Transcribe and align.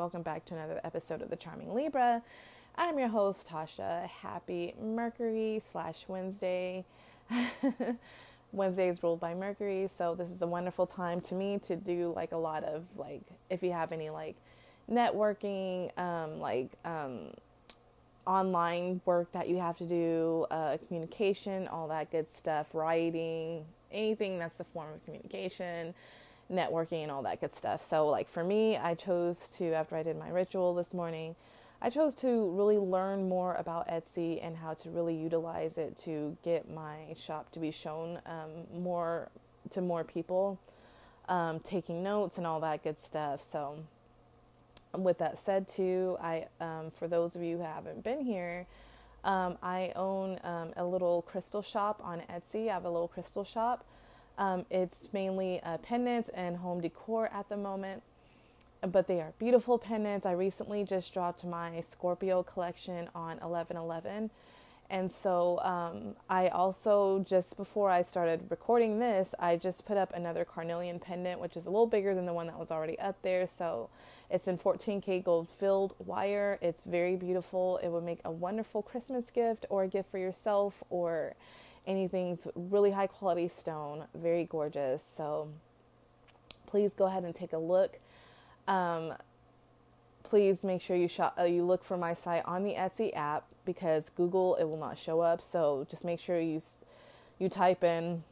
Welcome 0.00 0.22
back 0.22 0.46
to 0.46 0.54
another 0.54 0.80
episode 0.82 1.20
of 1.20 1.28
The 1.28 1.36
Charming 1.36 1.74
Libra. 1.74 2.22
I'm 2.74 2.98
your 2.98 3.08
host, 3.08 3.46
Tasha. 3.46 4.06
Happy 4.06 4.72
Mercury 4.80 5.60
slash 5.62 6.06
Wednesday. 6.08 6.86
Wednesday 8.52 8.88
is 8.88 9.02
ruled 9.02 9.20
by 9.20 9.34
Mercury, 9.34 9.90
so 9.94 10.14
this 10.14 10.30
is 10.30 10.40
a 10.40 10.46
wonderful 10.46 10.86
time 10.86 11.20
to 11.20 11.34
me 11.34 11.58
to 11.66 11.76
do 11.76 12.14
like 12.16 12.32
a 12.32 12.36
lot 12.38 12.64
of 12.64 12.84
like, 12.96 13.20
if 13.50 13.62
you 13.62 13.72
have 13.72 13.92
any 13.92 14.08
like 14.08 14.36
networking, 14.90 15.94
um, 15.98 16.40
like 16.40 16.70
um, 16.86 17.34
online 18.26 19.02
work 19.04 19.30
that 19.32 19.50
you 19.50 19.58
have 19.58 19.76
to 19.76 19.84
do, 19.84 20.46
uh, 20.50 20.78
communication, 20.88 21.68
all 21.68 21.88
that 21.88 22.10
good 22.10 22.30
stuff, 22.30 22.68
writing, 22.72 23.66
anything 23.92 24.38
that's 24.38 24.54
the 24.54 24.64
form 24.64 24.94
of 24.94 25.04
communication, 25.04 25.92
networking, 26.50 27.02
and 27.02 27.10
all 27.10 27.22
that 27.22 27.40
good 27.40 27.54
stuff. 27.54 27.82
So, 27.82 28.08
like 28.08 28.28
for 28.28 28.44
me, 28.44 28.76
I 28.76 28.94
chose 28.94 29.48
to, 29.58 29.72
after 29.72 29.96
I 29.96 30.02
did 30.02 30.18
my 30.18 30.28
ritual 30.28 30.74
this 30.74 30.92
morning, 30.92 31.36
I 31.82 31.88
chose 31.88 32.14
to 32.16 32.50
really 32.50 32.76
learn 32.76 33.28
more 33.28 33.54
about 33.54 33.88
Etsy 33.88 34.44
and 34.44 34.56
how 34.56 34.74
to 34.74 34.90
really 34.90 35.14
utilize 35.14 35.78
it 35.78 35.96
to 36.04 36.36
get 36.44 36.70
my 36.70 37.14
shop 37.16 37.50
to 37.52 37.58
be 37.58 37.70
shown 37.70 38.20
um, 38.26 38.82
more 38.82 39.30
to 39.70 39.80
more 39.80 40.04
people, 40.04 40.58
um, 41.28 41.60
taking 41.60 42.02
notes 42.02 42.36
and 42.36 42.46
all 42.46 42.60
that 42.60 42.82
good 42.82 42.98
stuff. 42.98 43.42
So, 43.42 43.78
with 44.96 45.18
that 45.18 45.38
said, 45.38 45.68
too, 45.68 46.18
I 46.20 46.46
um, 46.60 46.90
for 46.90 47.08
those 47.08 47.36
of 47.36 47.42
you 47.42 47.58
who 47.58 47.62
haven't 47.62 48.04
been 48.04 48.24
here, 48.24 48.66
um, 49.24 49.58
I 49.62 49.92
own 49.96 50.38
um, 50.44 50.72
a 50.76 50.84
little 50.84 51.22
crystal 51.22 51.62
shop 51.62 52.00
on 52.02 52.22
Etsy. 52.30 52.68
I 52.68 52.74
have 52.74 52.84
a 52.84 52.90
little 52.90 53.08
crystal 53.08 53.44
shop. 53.44 53.84
Um, 54.40 54.64
it's 54.70 55.10
mainly 55.12 55.60
uh, 55.62 55.76
pendants 55.76 56.30
and 56.30 56.56
home 56.56 56.80
decor 56.80 57.28
at 57.30 57.50
the 57.50 57.58
moment, 57.58 58.02
but 58.80 59.06
they 59.06 59.20
are 59.20 59.34
beautiful 59.38 59.78
pendants. 59.78 60.24
I 60.24 60.32
recently 60.32 60.82
just 60.82 61.12
dropped 61.12 61.44
my 61.44 61.82
Scorpio 61.82 62.42
collection 62.42 63.10
on 63.14 63.36
1111. 63.36 64.30
And 64.88 65.12
so 65.12 65.60
um, 65.60 66.16
I 66.28 66.48
also, 66.48 67.24
just 67.28 67.58
before 67.58 67.90
I 67.90 68.00
started 68.00 68.40
recording 68.48 68.98
this, 68.98 69.34
I 69.38 69.56
just 69.56 69.84
put 69.84 69.98
up 69.98 70.10
another 70.14 70.46
carnelian 70.46 70.98
pendant, 70.98 71.38
which 71.38 71.56
is 71.56 71.66
a 71.66 71.70
little 71.70 71.86
bigger 71.86 72.14
than 72.14 72.24
the 72.24 72.32
one 72.32 72.46
that 72.46 72.58
was 72.58 72.70
already 72.70 72.98
up 72.98 73.20
there. 73.20 73.46
So 73.46 73.90
it's 74.30 74.48
in 74.48 74.56
14K 74.56 75.22
gold 75.22 75.48
filled 75.48 75.94
wire. 75.98 76.58
It's 76.62 76.86
very 76.86 77.14
beautiful. 77.14 77.78
It 77.82 77.88
would 77.88 78.04
make 78.04 78.20
a 78.24 78.32
wonderful 78.32 78.82
Christmas 78.82 79.30
gift 79.30 79.66
or 79.68 79.84
a 79.84 79.88
gift 79.88 80.10
for 80.10 80.18
yourself 80.18 80.82
or 80.88 81.34
anything's 81.86 82.46
really 82.54 82.90
high 82.90 83.06
quality 83.06 83.48
stone. 83.48 84.04
Very 84.14 84.44
gorgeous. 84.44 85.02
So 85.16 85.48
please 86.66 86.92
go 86.92 87.06
ahead 87.06 87.24
and 87.24 87.34
take 87.34 87.52
a 87.52 87.58
look. 87.58 87.98
Um, 88.68 89.14
please 90.22 90.62
make 90.62 90.80
sure 90.80 90.96
you 90.96 91.08
shop, 91.08 91.36
uh, 91.38 91.44
you 91.44 91.64
look 91.64 91.84
for 91.84 91.96
my 91.96 92.14
site 92.14 92.44
on 92.44 92.62
the 92.62 92.74
Etsy 92.74 93.14
app 93.16 93.44
because 93.64 94.10
Google 94.16 94.54
it 94.56 94.64
will 94.64 94.76
not 94.76 94.96
show 94.96 95.20
up. 95.20 95.42
So 95.42 95.86
just 95.90 96.04
make 96.04 96.20
sure 96.20 96.40
you 96.40 96.60
you 97.38 97.48
type 97.48 97.82
in 97.82 98.22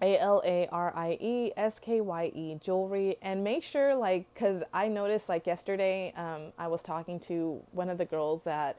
A 0.00 0.18
L 0.18 0.42
A 0.44 0.66
R 0.72 0.92
I 0.96 1.18
E 1.20 1.52
S 1.56 1.78
K 1.78 2.00
Y 2.00 2.32
E 2.34 2.58
jewelry 2.60 3.16
and 3.22 3.44
make 3.44 3.62
sure 3.62 3.94
like 3.94 4.32
cuz 4.34 4.62
I 4.72 4.88
noticed 4.88 5.28
like 5.28 5.46
yesterday 5.46 6.12
um, 6.16 6.52
I 6.58 6.66
was 6.66 6.82
talking 6.82 7.20
to 7.20 7.62
one 7.72 7.88
of 7.88 7.98
the 7.98 8.04
girls 8.04 8.44
that 8.44 8.76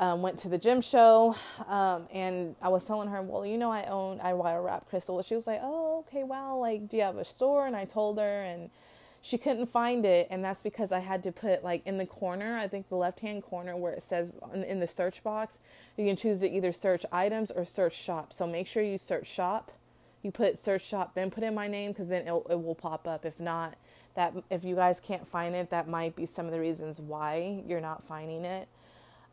um, 0.00 0.22
went 0.22 0.38
to 0.40 0.48
the 0.48 0.58
gym 0.58 0.80
show 0.80 1.34
um, 1.66 2.06
and 2.12 2.54
I 2.62 2.68
was 2.68 2.84
telling 2.84 3.08
her, 3.08 3.22
well, 3.22 3.44
you 3.44 3.58
know, 3.58 3.70
I 3.70 3.84
own 3.84 4.20
I 4.20 4.34
wire 4.34 4.62
wrap 4.62 4.88
crystal. 4.88 5.20
She 5.22 5.34
was 5.34 5.46
like, 5.46 5.60
oh, 5.62 6.04
okay, 6.08 6.24
wow. 6.24 6.56
Like, 6.56 6.88
do 6.88 6.96
you 6.96 7.02
have 7.02 7.16
a 7.16 7.24
store? 7.24 7.66
And 7.66 7.76
I 7.76 7.84
told 7.84 8.18
her, 8.18 8.42
and 8.42 8.70
she 9.20 9.38
couldn't 9.38 9.66
find 9.66 10.04
it 10.06 10.28
and 10.30 10.44
that's 10.44 10.62
because 10.62 10.92
i 10.92 11.00
had 11.00 11.22
to 11.22 11.32
put 11.32 11.64
like 11.64 11.82
in 11.86 11.98
the 11.98 12.06
corner 12.06 12.56
i 12.56 12.68
think 12.68 12.88
the 12.88 12.96
left 12.96 13.20
hand 13.20 13.42
corner 13.42 13.76
where 13.76 13.92
it 13.92 14.02
says 14.02 14.36
in 14.54 14.80
the 14.80 14.86
search 14.86 15.22
box 15.22 15.58
you 15.96 16.06
can 16.06 16.16
choose 16.16 16.40
to 16.40 16.50
either 16.50 16.72
search 16.72 17.04
items 17.12 17.50
or 17.50 17.64
search 17.64 17.94
shop 17.94 18.32
so 18.32 18.46
make 18.46 18.66
sure 18.66 18.82
you 18.82 18.98
search 18.98 19.26
shop 19.26 19.72
you 20.22 20.30
put 20.30 20.58
search 20.58 20.84
shop 20.86 21.14
then 21.14 21.30
put 21.30 21.42
in 21.44 21.54
my 21.54 21.66
name 21.68 21.92
because 21.92 22.08
then 22.08 22.26
it, 22.26 22.42
it 22.50 22.62
will 22.62 22.74
pop 22.74 23.06
up 23.06 23.24
if 23.26 23.38
not 23.40 23.74
that 24.14 24.32
if 24.50 24.64
you 24.64 24.74
guys 24.74 25.00
can't 25.00 25.28
find 25.28 25.54
it 25.54 25.70
that 25.70 25.88
might 25.88 26.14
be 26.16 26.26
some 26.26 26.46
of 26.46 26.52
the 26.52 26.60
reasons 26.60 27.00
why 27.00 27.62
you're 27.66 27.80
not 27.80 28.02
finding 28.04 28.44
it 28.44 28.68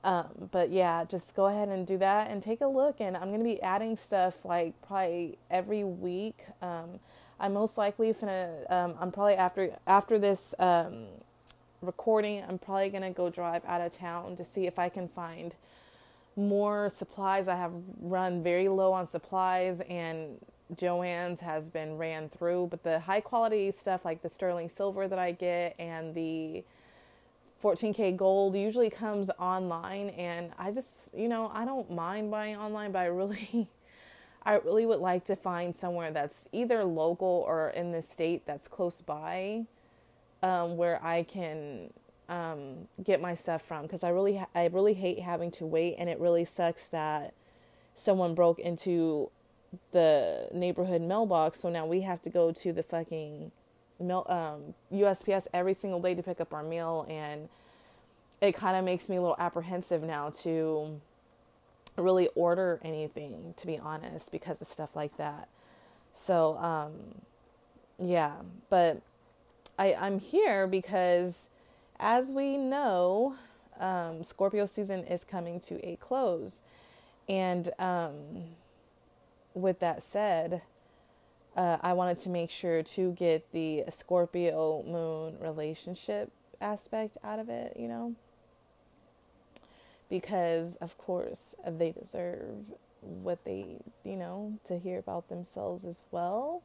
um, 0.05 0.49
but 0.51 0.71
yeah 0.71 1.05
just 1.05 1.35
go 1.35 1.47
ahead 1.47 1.69
and 1.69 1.87
do 1.87 1.97
that 1.97 2.31
and 2.31 2.41
take 2.43 2.61
a 2.61 2.67
look 2.67 3.01
and 3.01 3.17
i'm 3.17 3.29
going 3.29 3.39
to 3.39 3.45
be 3.45 3.61
adding 3.61 3.97
stuff 3.97 4.45
like 4.45 4.73
probably 4.81 5.37
every 5.51 5.83
week 5.83 6.45
um, 6.61 6.99
I'm 7.39 7.53
most 7.53 7.77
likely 7.77 8.13
gonna. 8.13 8.51
Um, 8.69 8.95
I'm 8.99 9.11
probably 9.11 9.35
after 9.35 9.77
after 9.87 10.17
this 10.19 10.55
um, 10.59 11.05
recording. 11.81 12.43
I'm 12.47 12.57
probably 12.57 12.89
gonna 12.89 13.11
go 13.11 13.29
drive 13.29 13.63
out 13.65 13.81
of 13.81 13.95
town 13.95 14.35
to 14.37 14.45
see 14.45 14.67
if 14.67 14.79
I 14.79 14.89
can 14.89 15.07
find 15.09 15.53
more 16.35 16.91
supplies. 16.95 17.47
I 17.47 17.55
have 17.55 17.73
run 18.01 18.43
very 18.43 18.69
low 18.69 18.93
on 18.93 19.09
supplies, 19.09 19.81
and 19.89 20.39
Joann's 20.75 21.41
has 21.41 21.69
been 21.69 21.97
ran 21.97 22.29
through. 22.29 22.67
But 22.71 22.83
the 22.83 23.01
high 23.01 23.21
quality 23.21 23.71
stuff, 23.71 24.05
like 24.05 24.21
the 24.21 24.29
sterling 24.29 24.69
silver 24.69 25.07
that 25.07 25.19
I 25.19 25.33
get, 25.33 25.75
and 25.77 26.15
the 26.15 26.63
14k 27.63 28.15
gold 28.15 28.55
usually 28.55 28.89
comes 28.89 29.29
online 29.39 30.09
and 30.09 30.51
i 30.59 30.71
just 30.71 31.09
you 31.15 31.27
know 31.27 31.51
i 31.53 31.65
don't 31.65 31.89
mind 31.89 32.29
buying 32.29 32.55
online 32.55 32.91
but 32.91 32.99
i 32.99 33.05
really 33.05 33.67
I 34.45 34.55
really 34.57 34.85
would 34.85 34.99
like 34.99 35.25
to 35.25 35.35
find 35.35 35.75
somewhere 35.75 36.11
that's 36.11 36.47
either 36.51 36.83
local 36.85 37.43
or 37.47 37.69
in 37.69 37.91
the 37.91 38.03
state 38.03 38.45
that's 38.45 38.67
close 38.67 39.01
by, 39.01 39.65
um, 40.43 40.77
where 40.77 41.03
I 41.03 41.23
can 41.23 41.91
um, 42.29 42.87
get 43.03 43.19
my 43.19 43.33
stuff 43.33 43.63
from. 43.63 43.83
Because 43.83 44.03
I 44.03 44.09
really, 44.09 44.45
I 44.53 44.67
really 44.67 44.93
hate 44.93 45.19
having 45.19 45.49
to 45.51 45.65
wait, 45.65 45.95
and 45.97 46.09
it 46.09 46.19
really 46.19 46.45
sucks 46.45 46.85
that 46.87 47.33
someone 47.95 48.35
broke 48.35 48.59
into 48.59 49.31
the 49.91 50.47
neighborhood 50.53 51.01
mailbox. 51.01 51.61
So 51.61 51.69
now 51.69 51.87
we 51.87 52.01
have 52.01 52.21
to 52.21 52.29
go 52.29 52.51
to 52.51 52.71
the 52.71 52.83
fucking 52.83 53.51
mail, 53.99 54.25
um, 54.29 54.73
USPS 54.93 55.47
every 55.53 55.73
single 55.73 56.01
day 56.01 56.15
to 56.15 56.23
pick 56.23 56.41
up 56.41 56.53
our 56.53 56.63
meal, 56.63 57.05
and 57.09 57.49
it 58.41 58.53
kind 58.53 58.77
of 58.77 58.83
makes 58.83 59.09
me 59.09 59.15
a 59.17 59.21
little 59.21 59.37
apprehensive 59.39 60.03
now 60.03 60.29
to 60.29 60.99
really 61.97 62.27
order 62.35 62.79
anything 62.83 63.53
to 63.57 63.65
be 63.65 63.79
honest 63.79 64.31
because 64.31 64.61
of 64.61 64.67
stuff 64.67 64.95
like 64.95 65.15
that. 65.17 65.47
So 66.13 66.57
um 66.57 66.91
yeah 67.97 68.33
but 68.69 69.01
i 69.79 69.93
i'm 69.93 70.19
here 70.19 70.67
because 70.67 71.49
as 71.97 72.29
we 72.29 72.57
know 72.57 73.35
um 73.79 74.21
scorpio 74.21 74.65
season 74.65 75.05
is 75.05 75.23
coming 75.23 75.59
to 75.61 75.83
a 75.85 75.95
close. 75.97 76.61
And 77.29 77.71
um 77.79 78.15
with 79.53 79.79
that 79.79 80.03
said 80.03 80.61
uh, 81.55 81.77
I 81.81 81.93
wanted 81.93 82.19
to 82.21 82.29
make 82.29 82.49
sure 82.49 82.83
to 82.83 83.11
get 83.13 83.51
the 83.51 83.83
Scorpio 83.89 84.83
moon 84.83 85.37
relationship 85.39 86.31
aspect 86.61 87.17
out 87.23 87.39
of 87.39 87.49
it, 87.49 87.75
you 87.77 87.87
know? 87.87 88.15
Because 90.09 90.75
of 90.75 90.97
course 90.97 91.55
they 91.65 91.91
deserve 91.91 92.71
what 93.01 93.43
they 93.45 93.77
you 94.03 94.15
know 94.15 94.57
to 94.65 94.79
hear 94.79 94.99
about 94.99 95.29
themselves 95.29 95.85
as 95.85 96.01
well. 96.11 96.63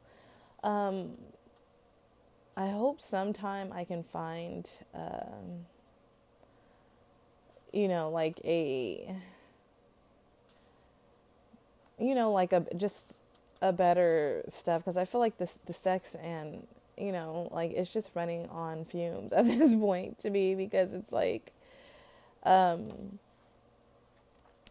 Um, 0.63 1.17
i 2.57 2.69
hope 2.69 3.01
sometime 3.01 3.73
i 3.73 3.85
can 3.85 4.03
find 4.03 4.69
um, 4.95 5.65
you 7.73 7.89
know 7.89 8.11
like 8.11 8.41
a 8.45 9.15
you 11.99 12.15
know 12.15 12.33
like 12.33 12.53
a 12.53 12.67
just 12.77 13.17
a 13.63 13.73
better 13.73 14.43
stuff 14.49 14.83
because 14.83 14.97
i 14.97 15.05
feel 15.05 15.21
like 15.21 15.37
this 15.39 15.59
the 15.67 15.73
sex 15.73 16.15
and 16.23 16.67
you 16.97 17.13
know 17.13 17.49
like 17.51 17.73
it's 17.73 17.93
just 17.93 18.11
running 18.15 18.49
on 18.49 18.85
fumes 18.85 19.33
at 19.35 19.45
this 19.45 19.75
point 19.75 20.19
to 20.19 20.31
me 20.31 20.55
because 20.55 20.93
it's 20.95 21.13
like 21.13 21.53
um 22.45 23.19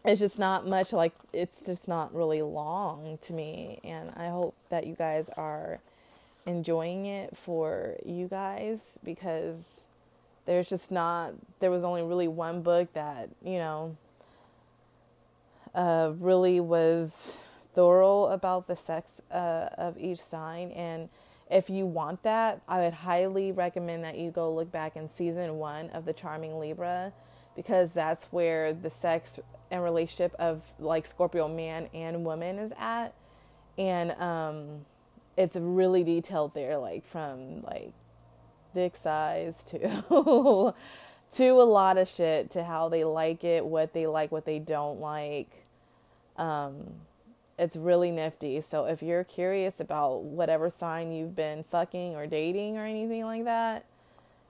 it's 0.04 0.20
just 0.20 0.38
not 0.38 0.66
much 0.66 0.92
like 0.92 1.12
it's 1.32 1.60
just 1.60 1.86
not 1.86 2.14
really 2.14 2.40
long 2.40 3.18
to 3.22 3.32
me. 3.32 3.80
And 3.84 4.10
i 4.16 4.28
hope 4.28 4.54
that 4.70 4.86
you 4.86 4.94
guys 4.94 5.28
are 5.36 5.80
enjoying 6.46 7.06
it 7.06 7.36
for 7.36 7.96
you 8.04 8.26
guys 8.26 8.98
because 9.04 9.82
there's 10.46 10.68
just 10.68 10.90
not 10.90 11.34
there 11.60 11.70
was 11.70 11.84
only 11.84 12.02
really 12.02 12.28
one 12.28 12.62
book 12.62 12.92
that 12.94 13.28
you 13.44 13.58
know 13.58 13.96
uh, 15.74 16.12
really 16.18 16.58
was 16.60 17.44
thorough 17.74 18.24
about 18.24 18.66
the 18.66 18.76
sex 18.76 19.20
uh, 19.30 19.68
of 19.78 19.98
each 19.98 20.20
sign 20.20 20.70
and 20.72 21.08
if 21.50 21.68
you 21.68 21.84
want 21.86 22.22
that 22.22 22.60
i 22.68 22.80
would 22.80 22.94
highly 22.94 23.52
recommend 23.52 24.04
that 24.04 24.16
you 24.16 24.30
go 24.30 24.52
look 24.52 24.70
back 24.70 24.96
in 24.96 25.06
season 25.08 25.56
one 25.56 25.90
of 25.90 26.04
the 26.04 26.12
charming 26.12 26.58
libra 26.58 27.12
because 27.56 27.92
that's 27.92 28.26
where 28.26 28.72
the 28.72 28.90
sex 28.90 29.38
and 29.70 29.82
relationship 29.82 30.34
of 30.38 30.62
like 30.78 31.06
Scorpio 31.06 31.48
man 31.48 31.88
and 31.94 32.24
woman 32.24 32.58
is 32.58 32.72
at. 32.78 33.14
And 33.78 34.12
um 34.12 34.86
it's 35.36 35.56
really 35.56 36.04
detailed 36.04 36.54
there, 36.54 36.76
like 36.78 37.04
from 37.04 37.62
like 37.62 37.92
dick 38.74 38.96
size 38.96 39.64
to 39.64 39.78
to 41.36 41.48
a 41.48 41.62
lot 41.62 41.96
of 41.98 42.08
shit 42.08 42.50
to 42.50 42.64
how 42.64 42.88
they 42.88 43.04
like 43.04 43.44
it, 43.44 43.64
what 43.64 43.92
they 43.92 44.06
like, 44.06 44.32
what 44.32 44.44
they 44.44 44.58
don't 44.58 45.00
like. 45.00 45.50
Um, 46.36 46.94
it's 47.60 47.76
really 47.76 48.10
nifty. 48.10 48.62
So 48.62 48.86
if 48.86 49.02
you're 49.02 49.22
curious 49.22 49.80
about 49.80 50.22
whatever 50.22 50.70
sign 50.70 51.12
you've 51.12 51.36
been 51.36 51.62
fucking 51.62 52.16
or 52.16 52.26
dating 52.26 52.78
or 52.78 52.86
anything 52.86 53.24
like 53.24 53.44
that, 53.44 53.84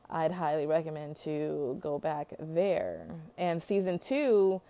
I'd 0.08 0.30
highly 0.30 0.64
recommend 0.64 1.16
to 1.16 1.76
go 1.80 1.98
back 1.98 2.28
there. 2.38 3.06
And 3.36 3.60
season 3.60 3.98
two 3.98 4.60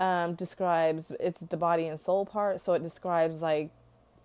um, 0.00 0.34
describes 0.34 1.12
it's 1.20 1.40
the 1.40 1.58
body 1.58 1.86
and 1.86 2.00
soul 2.00 2.24
part. 2.24 2.62
So 2.62 2.72
it 2.72 2.82
describes 2.82 3.42
like 3.42 3.68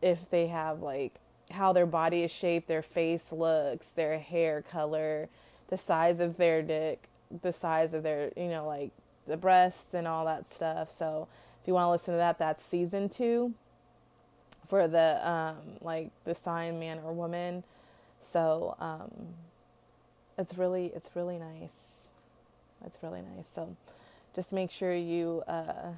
if 0.01 0.29
they 0.29 0.47
have 0.47 0.81
like 0.81 1.15
how 1.51 1.73
their 1.73 1.85
body 1.85 2.23
is 2.23 2.31
shaped, 2.31 2.69
their 2.69 2.81
face 2.81 3.29
looks, 3.29 3.89
their 3.89 4.19
hair 4.19 4.61
color, 4.61 5.27
the 5.67 5.77
size 5.77 6.21
of 6.21 6.37
their 6.37 6.61
dick, 6.61 7.09
the 7.41 7.51
size 7.51 7.93
of 7.93 8.03
their, 8.03 8.31
you 8.37 8.47
know, 8.47 8.65
like 8.65 8.91
the 9.27 9.35
breasts 9.35 9.93
and 9.93 10.07
all 10.07 10.23
that 10.25 10.47
stuff. 10.47 10.89
So 10.89 11.27
if 11.61 11.67
you 11.67 11.73
want 11.73 11.87
to 11.87 11.91
listen 11.91 12.13
to 12.13 12.17
that, 12.17 12.39
that's 12.39 12.63
season 12.63 13.09
two 13.09 13.53
for 14.67 14.87
the 14.87 15.19
um, 15.27 15.57
like 15.81 16.11
the 16.25 16.35
sign 16.35 16.79
man 16.79 16.99
or 17.03 17.11
woman. 17.11 17.63
So 18.21 18.75
um, 18.79 19.11
it's 20.37 20.57
really 20.57 20.91
it's 20.95 21.09
really 21.15 21.37
nice. 21.37 21.91
It's 22.85 22.97
really 23.01 23.21
nice. 23.35 23.49
So 23.53 23.75
just 24.35 24.53
make 24.53 24.71
sure 24.71 24.93
you 24.93 25.43
uh, 25.47 25.91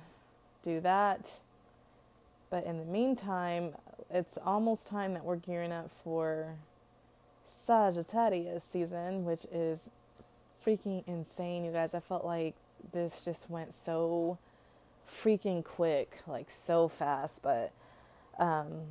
do 0.64 0.80
that. 0.80 1.32
But 2.50 2.66
in 2.66 2.80
the 2.80 2.86
meantime, 2.86 3.74
it's 4.10 4.38
almost 4.46 4.88
time 4.88 5.14
that 5.14 5.24
we're 5.24 5.38
gearing 5.38 5.72
up 5.72 5.90
for 6.04 6.56
Sagittarius 7.48 8.64
season, 8.64 9.26
which 9.26 9.46
is 9.52 9.90
freaking 10.66 11.04
insane, 11.08 11.64
you 11.64 11.72
guys. 11.72 11.94
I 11.94 12.00
felt 12.00 12.26
like 12.26 12.56
this 12.94 13.24
just 13.24 13.50
went 13.50 13.74
so 13.74 14.38
freaking 15.12 15.64
quick, 15.64 16.20
like 16.28 16.50
so 16.50 16.88
fast, 16.88 17.42
but 17.42 17.72
um, 18.40 18.84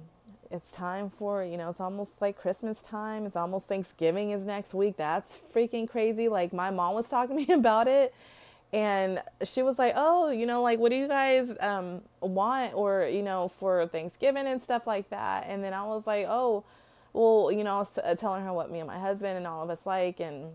it's 0.51 0.73
time 0.73 1.11
for, 1.11 1.45
you 1.45 1.57
know, 1.57 1.71
it's 1.71 1.81
almost 1.81 2.21
like 2.21 2.37
Christmas 2.37 2.83
time. 2.83 3.27
It's 3.27 3.37
almost 3.37 3.69
Thanksgiving 3.69 4.31
is 4.31 4.45
next 4.45 4.75
week. 4.75 4.97
That's 4.97 5.39
freaking 5.55 5.89
crazy. 5.89 6.29
Like 6.29 6.53
my 6.53 6.71
mom 6.71 6.95
was 6.95 7.09
talking 7.11 7.39
to 7.39 7.47
me 7.47 7.55
about 7.55 7.89
it 7.89 8.15
and 8.73 9.23
she 9.45 9.63
was 9.63 9.79
like, 9.79 9.95
"Oh, 9.97 10.31
you 10.31 10.47
know, 10.47 10.63
like 10.63 10.79
what 10.79 10.91
do 10.91 10.97
you 10.97 11.09
guys 11.09 11.57
um 11.61 12.03
want 12.21 12.75
or, 12.75 13.05
you 13.05 13.23
know, 13.23 13.51
for 13.59 13.87
Thanksgiving 13.87 14.47
and 14.47 14.63
stuff 14.63 14.87
like 14.87 15.11
that." 15.11 15.47
And 15.49 15.63
then 15.65 15.73
I 15.73 15.83
was 15.85 16.07
like, 16.07 16.27
"Oh, 16.29 16.65
well, 17.13 17.51
you 17.53 17.65
know, 17.65 17.77
I 17.77 17.79
was 17.81 17.99
telling 18.19 18.45
her 18.45 18.53
what 18.53 18.71
me 18.71 18.79
and 18.79 18.87
my 18.87 18.99
husband 18.99 19.37
and 19.37 19.47
all 19.47 19.65
of 19.65 19.71
us 19.71 19.85
like 19.87 20.21
and 20.21 20.53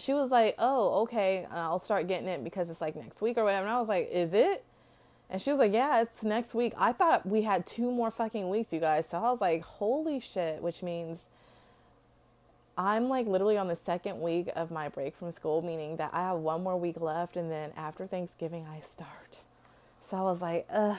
she 0.00 0.14
was 0.14 0.30
like, 0.30 0.54
"Oh, 0.58 1.02
okay, 1.02 1.46
uh, 1.50 1.56
I'll 1.56 1.78
start 1.78 2.08
getting 2.08 2.28
it 2.28 2.44
because 2.44 2.70
it's 2.70 2.80
like 2.80 2.96
next 2.96 3.22
week 3.22 3.38
or 3.38 3.44
whatever." 3.44 3.66
And 3.66 3.74
I 3.74 3.78
was 3.78 3.88
like, 3.88 4.10
"Is 4.10 4.32
it?" 4.34 4.64
And 5.30 5.40
she 5.40 5.50
was 5.50 5.58
like, 5.58 5.72
"Yeah, 5.72 6.00
it's 6.02 6.22
next 6.22 6.54
week." 6.54 6.72
I 6.76 6.92
thought 6.92 7.26
we 7.26 7.42
had 7.42 7.66
two 7.66 7.90
more 7.90 8.10
fucking 8.10 8.48
weeks, 8.48 8.72
you 8.72 8.80
guys. 8.80 9.08
So 9.08 9.18
I 9.18 9.30
was 9.30 9.40
like, 9.40 9.62
"Holy 9.62 10.20
shit!" 10.20 10.62
Which 10.62 10.82
means 10.82 11.26
I'm 12.76 13.08
like 13.08 13.26
literally 13.26 13.58
on 13.58 13.68
the 13.68 13.76
second 13.76 14.20
week 14.20 14.50
of 14.54 14.70
my 14.70 14.88
break 14.88 15.16
from 15.16 15.32
school, 15.32 15.62
meaning 15.62 15.96
that 15.96 16.10
I 16.12 16.20
have 16.28 16.38
one 16.38 16.62
more 16.62 16.76
week 16.76 17.00
left, 17.00 17.36
and 17.36 17.50
then 17.50 17.72
after 17.76 18.06
Thanksgiving 18.06 18.66
I 18.70 18.80
start. 18.80 19.38
So 20.00 20.16
I 20.16 20.22
was 20.22 20.42
like, 20.42 20.66
"Ugh, 20.70 20.96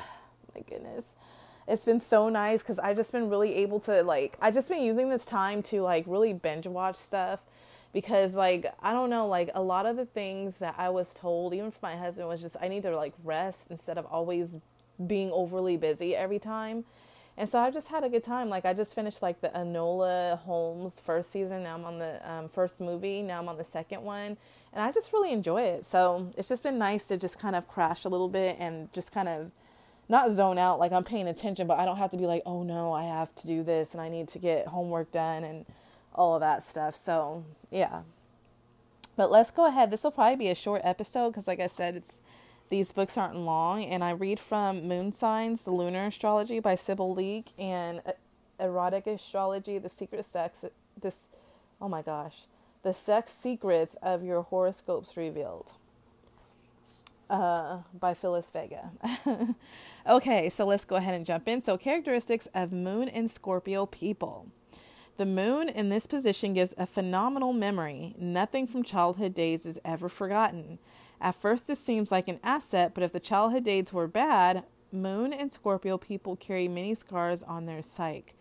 my 0.56 0.62
goodness." 0.62 1.06
It's 1.68 1.86
been 1.86 2.00
so 2.00 2.30
nice 2.30 2.64
because 2.64 2.80
I've 2.80 2.98
just 2.98 3.12
been 3.12 3.30
really 3.30 3.54
able 3.56 3.80
to 3.82 4.02
like 4.02 4.38
I 4.42 4.50
just 4.50 4.68
been 4.68 4.82
using 4.82 5.10
this 5.10 5.24
time 5.24 5.62
to 5.64 5.82
like 5.82 6.04
really 6.08 6.34
binge 6.34 6.66
watch 6.66 6.96
stuff 6.96 7.42
because 7.94 8.36
like 8.36 8.72
I 8.82 8.94
don't 8.94 9.10
know 9.10 9.28
like 9.28 9.50
a 9.54 9.62
lot 9.62 9.86
of 9.86 9.96
the 9.96 10.06
things 10.06 10.58
that 10.58 10.76
I 10.78 10.90
was 10.90 11.14
told 11.14 11.54
even 11.54 11.72
from 11.72 11.80
my 11.82 11.96
husband 11.96 12.28
was 12.28 12.42
just 12.42 12.56
I 12.62 12.68
need 12.68 12.84
to 12.84 12.96
like 12.96 13.14
rest 13.24 13.68
instead 13.70 13.98
of 13.98 14.06
always 14.06 14.58
being 15.06 15.32
overly 15.32 15.78
busy 15.78 16.16
every 16.16 16.40
time. 16.40 16.86
And 17.38 17.48
so 17.48 17.58
I've 17.58 17.74
just 17.74 17.88
had 17.88 18.04
a 18.04 18.10
good 18.10 18.24
time. 18.24 18.50
Like 18.50 18.66
I 18.66 18.74
just 18.74 18.94
finished 18.94 19.22
like 19.22 19.40
the 19.40 19.48
Enola 19.50 20.40
Holmes 20.40 21.00
first 21.02 21.32
season. 21.32 21.64
Now 21.64 21.76
I'm 21.76 21.86
on 21.86 21.98
the 21.98 22.30
um, 22.30 22.50
first 22.50 22.82
movie. 22.82 23.22
Now 23.22 23.40
I'm 23.40 23.48
on 23.48 23.58
the 23.58 23.64
second 23.64 24.04
one, 24.04 24.36
and 24.74 24.84
I 24.84 24.92
just 24.92 25.14
really 25.14 25.32
enjoy 25.32 25.62
it. 25.62 25.86
So 25.86 26.34
it's 26.38 26.50
just 26.50 26.64
been 26.64 26.78
nice 26.78 27.08
to 27.08 27.18
just 27.18 27.40
kind 27.40 27.56
of 27.56 27.66
crash 27.66 28.04
a 28.04 28.10
little 28.10 28.28
bit 28.28 28.58
and 28.60 28.92
just 28.92 29.14
kind 29.14 29.30
of 29.30 29.52
not 30.10 30.32
zone 30.34 30.58
out. 30.58 30.80
Like 30.80 30.92
I'm 30.92 31.06
paying 31.06 31.30
attention, 31.30 31.66
but 31.66 31.80
I 31.80 31.86
don't 31.86 31.96
have 31.96 32.12
to 32.12 32.18
be 32.18 32.26
like, 32.26 32.44
oh 32.46 32.64
no, 32.64 32.92
I 32.92 33.04
have 33.04 33.34
to 33.36 33.48
do 33.48 33.64
this 33.64 33.94
and 33.94 34.02
I 34.02 34.10
need 34.10 34.28
to 34.30 34.40
get 34.40 34.68
homework 34.68 35.12
done 35.12 35.46
and 35.46 35.66
all 36.14 36.36
of 36.36 36.42
that 36.42 36.64
stuff. 36.64 36.96
So, 36.96 37.44
yeah. 37.72 38.04
But 39.16 39.32
let's 39.32 39.52
go 39.52 39.66
ahead. 39.66 39.92
This 39.92 40.04
will 40.04 40.12
probably 40.12 40.38
be 40.38 40.50
a 40.50 40.56
short 40.56 40.82
episode 40.84 41.30
because, 41.30 41.48
like 41.48 41.60
I 41.60 41.68
said, 41.68 41.96
it's 41.96 42.22
these 42.70 42.92
books 42.92 43.18
aren't 43.18 43.36
long. 43.36 43.84
And 43.84 44.04
I 44.04 44.12
read 44.12 44.40
from 44.40 44.88
Moon 44.88 45.14
Signs, 45.14 45.64
The 45.64 45.72
Lunar 45.72 46.06
Astrology 46.06 46.60
by 46.60 46.76
Sybil 46.76 47.14
Leek, 47.14 47.48
and 47.58 48.02
Erotic 48.60 49.08
Astrology, 49.08 49.78
The 49.78 49.90
Secret 49.90 50.26
Sex. 50.26 50.64
This, 51.00 51.20
oh 51.82 51.90
my 51.90 52.02
gosh, 52.02 52.46
The 52.84 52.94
Sex 52.94 53.34
Secrets 53.34 53.96
of 54.02 54.24
Your 54.24 54.44
Horoscopes 54.44 55.18
Revealed. 55.18 55.74
Uh, 57.30 57.80
by 57.94 58.16
Phyllis 58.16 58.50
Vega. 58.50 58.90
okay, 60.10 60.50
so 60.50 60.66
let's 60.66 60.84
go 60.84 60.96
ahead 60.96 61.14
and 61.14 61.28
jump 61.28 61.48
in. 61.48 61.62
So, 61.62 61.78
characteristics 61.78 62.48
of 62.56 62.72
Moon 62.72 63.08
and 63.08 63.30
Scorpio 63.30 63.86
people. 63.86 64.48
The 65.20 65.26
moon 65.26 65.68
in 65.68 65.90
this 65.90 66.08
position 66.08 66.54
gives 66.54 66.74
a 66.78 66.86
phenomenal 66.86 67.52
memory. 67.52 68.16
Nothing 68.18 68.66
from 68.66 68.84
childhood 68.84 69.34
days 69.34 69.66
is 69.66 69.78
ever 69.84 70.08
forgotten. 70.08 70.80
At 71.20 71.36
first, 71.36 71.68
this 71.68 71.82
seems 71.82 72.10
like 72.10 72.30
an 72.30 72.40
asset, 72.42 72.94
but 72.94 73.04
if 73.04 73.12
the 73.12 73.20
childhood 73.20 73.66
days 73.66 73.92
were 73.92 74.08
bad, 74.08 74.64
Moon 74.94 75.34
and 75.34 75.52
Scorpio 75.54 75.98
people 75.98 76.38
carry 76.38 76.70
many 76.70 76.96
scars 76.96 77.44
on 77.44 77.66
their 77.66 77.82
psyche. 77.82 78.34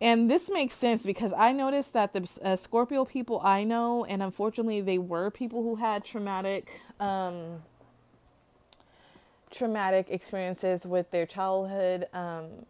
And 0.00 0.28
this 0.28 0.50
makes 0.50 0.74
sense 0.74 1.04
because 1.04 1.32
I 1.32 1.52
noticed 1.52 1.92
that 1.92 2.12
the 2.12 2.28
uh, 2.42 2.56
Scorpio 2.56 3.04
people 3.04 3.40
I 3.44 3.62
know, 3.62 4.04
and 4.04 4.20
unfortunately, 4.20 4.80
they 4.80 4.98
were 4.98 5.30
people 5.30 5.62
who 5.62 5.76
had 5.76 6.04
traumatic, 6.04 6.72
um, 6.98 7.62
traumatic 9.48 10.08
experiences 10.10 10.84
with 10.84 11.12
their 11.12 11.24
childhood. 11.24 12.08
Um, 12.12 12.66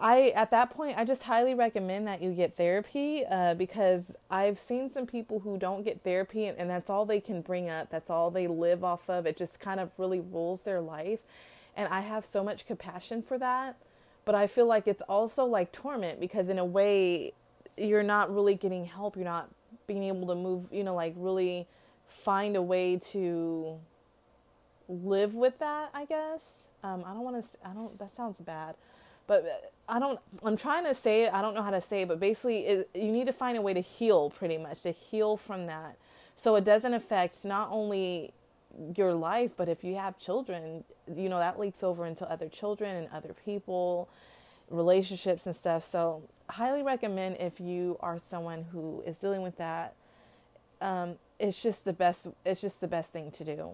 I 0.00 0.28
at 0.30 0.50
that 0.50 0.70
point 0.70 0.98
I 0.98 1.04
just 1.04 1.22
highly 1.22 1.54
recommend 1.54 2.06
that 2.06 2.22
you 2.22 2.32
get 2.32 2.56
therapy 2.56 3.24
uh, 3.24 3.54
because 3.54 4.12
I've 4.30 4.58
seen 4.58 4.90
some 4.90 5.06
people 5.06 5.40
who 5.40 5.56
don't 5.56 5.84
get 5.84 6.02
therapy 6.02 6.46
and, 6.46 6.58
and, 6.58 6.70
that's 6.70 6.90
all 6.90 7.06
they 7.06 7.20
can 7.20 7.40
bring 7.40 7.68
up. 7.70 7.90
That's 7.90 8.10
all 8.10 8.30
they 8.30 8.46
live 8.46 8.82
off 8.82 9.08
of. 9.08 9.26
It 9.26 9.36
just 9.36 9.60
kind 9.60 9.80
of 9.80 9.90
really 9.98 10.20
rules 10.20 10.62
their 10.62 10.80
life, 10.80 11.20
and 11.76 11.88
I 11.88 12.00
have 12.00 12.24
so 12.24 12.42
much 12.42 12.66
compassion 12.66 13.22
for 13.22 13.38
that. 13.38 13.76
But 14.24 14.34
I 14.34 14.46
feel 14.46 14.66
like 14.66 14.86
it's 14.88 15.02
also 15.02 15.44
like 15.44 15.70
torment 15.70 16.18
because 16.18 16.48
in 16.48 16.58
a 16.58 16.64
way 16.64 17.32
you're 17.76 18.02
not 18.02 18.34
really 18.34 18.54
getting 18.54 18.86
help. 18.86 19.16
You're 19.16 19.24
not 19.24 19.50
being 19.86 20.04
able 20.04 20.26
to 20.28 20.34
move. 20.34 20.66
You 20.72 20.84
know, 20.84 20.94
like 20.94 21.14
really 21.16 21.66
find 22.08 22.56
a 22.56 22.62
way 22.62 22.96
to 23.12 23.78
live 24.88 25.34
with 25.34 25.58
that. 25.58 25.90
I 25.92 26.04
guess 26.04 26.64
um, 26.82 27.04
I 27.06 27.12
don't 27.12 27.22
want 27.22 27.44
to. 27.44 27.68
I 27.68 27.74
don't. 27.74 27.98
That 27.98 28.14
sounds 28.14 28.38
bad 28.38 28.76
but 29.26 29.72
I 29.88 29.98
don't. 29.98 30.18
I'm 30.42 30.56
trying 30.56 30.84
to 30.84 30.94
say 30.94 31.24
it. 31.24 31.34
I 31.34 31.42
don't 31.42 31.54
know 31.54 31.62
how 31.62 31.70
to 31.70 31.80
say 31.80 32.02
it, 32.02 32.08
but 32.08 32.20
basically, 32.20 32.66
it, 32.66 32.90
you 32.94 33.12
need 33.12 33.26
to 33.26 33.32
find 33.32 33.56
a 33.56 33.62
way 33.62 33.74
to 33.74 33.80
heal, 33.80 34.30
pretty 34.30 34.58
much, 34.58 34.82
to 34.82 34.92
heal 34.92 35.36
from 35.36 35.66
that, 35.66 35.96
so 36.36 36.56
it 36.56 36.64
doesn't 36.64 36.94
affect 36.94 37.44
not 37.44 37.68
only 37.70 38.32
your 38.96 39.14
life, 39.14 39.52
but 39.56 39.68
if 39.68 39.84
you 39.84 39.96
have 39.96 40.18
children, 40.18 40.84
you 41.14 41.28
know 41.28 41.38
that 41.38 41.58
leaks 41.58 41.82
over 41.82 42.06
into 42.06 42.28
other 42.30 42.48
children 42.48 42.96
and 42.96 43.08
other 43.12 43.34
people, 43.44 44.08
relationships 44.70 45.46
and 45.46 45.54
stuff. 45.54 45.84
So, 45.84 46.22
highly 46.48 46.82
recommend 46.82 47.36
if 47.38 47.60
you 47.60 47.98
are 48.00 48.18
someone 48.18 48.64
who 48.72 49.02
is 49.06 49.18
dealing 49.18 49.42
with 49.42 49.56
that. 49.58 49.94
Um, 50.80 51.16
it's 51.38 51.62
just 51.62 51.84
the 51.84 51.92
best. 51.92 52.28
It's 52.44 52.60
just 52.60 52.80
the 52.80 52.88
best 52.88 53.10
thing 53.10 53.30
to 53.32 53.44
do. 53.44 53.70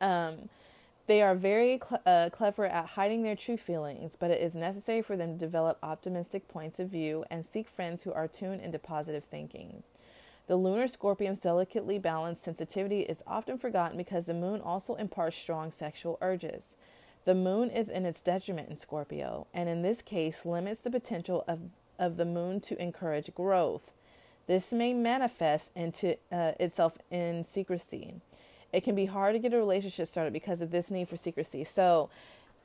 Um, 0.00 0.48
they 1.06 1.20
are 1.20 1.34
very 1.34 1.78
cl- 1.82 2.00
uh, 2.06 2.30
clever 2.30 2.66
at 2.66 2.86
hiding 2.90 3.22
their 3.22 3.36
true 3.36 3.56
feelings, 3.56 4.16
but 4.18 4.30
it 4.30 4.40
is 4.40 4.54
necessary 4.54 5.02
for 5.02 5.16
them 5.16 5.34
to 5.34 5.38
develop 5.38 5.78
optimistic 5.82 6.48
points 6.48 6.80
of 6.80 6.88
view 6.88 7.24
and 7.30 7.44
seek 7.44 7.68
friends 7.68 8.02
who 8.02 8.12
are 8.12 8.26
tuned 8.26 8.62
into 8.62 8.78
positive 8.78 9.24
thinking. 9.24 9.82
The 10.46 10.56
lunar 10.56 10.88
scorpion's 10.88 11.38
delicately 11.38 11.98
balanced 11.98 12.44
sensitivity 12.44 13.00
is 13.00 13.22
often 13.26 13.58
forgotten 13.58 13.96
because 13.96 14.26
the 14.26 14.34
moon 14.34 14.60
also 14.60 14.94
imparts 14.94 15.36
strong 15.36 15.70
sexual 15.70 16.18
urges. 16.20 16.76
The 17.24 17.34
moon 17.34 17.70
is 17.70 17.88
in 17.88 18.04
its 18.04 18.20
detriment 18.20 18.68
in 18.68 18.78
Scorpio, 18.78 19.46
and 19.54 19.68
in 19.68 19.80
this 19.80 20.02
case 20.02 20.44
limits 20.44 20.82
the 20.82 20.90
potential 20.90 21.42
of, 21.48 21.60
of 21.98 22.18
the 22.18 22.26
moon 22.26 22.60
to 22.60 22.80
encourage 22.82 23.34
growth. 23.34 23.94
This 24.46 24.74
may 24.74 24.92
manifest 24.92 25.70
into 25.74 26.18
uh, 26.30 26.52
itself 26.60 26.98
in 27.10 27.42
secrecy 27.44 28.20
it 28.74 28.84
can 28.84 28.94
be 28.94 29.06
hard 29.06 29.34
to 29.34 29.38
get 29.38 29.52
a 29.52 29.56
relationship 29.56 30.08
started 30.08 30.32
because 30.32 30.60
of 30.60 30.70
this 30.70 30.90
need 30.90 31.08
for 31.08 31.16
secrecy. 31.16 31.64
So, 31.64 32.10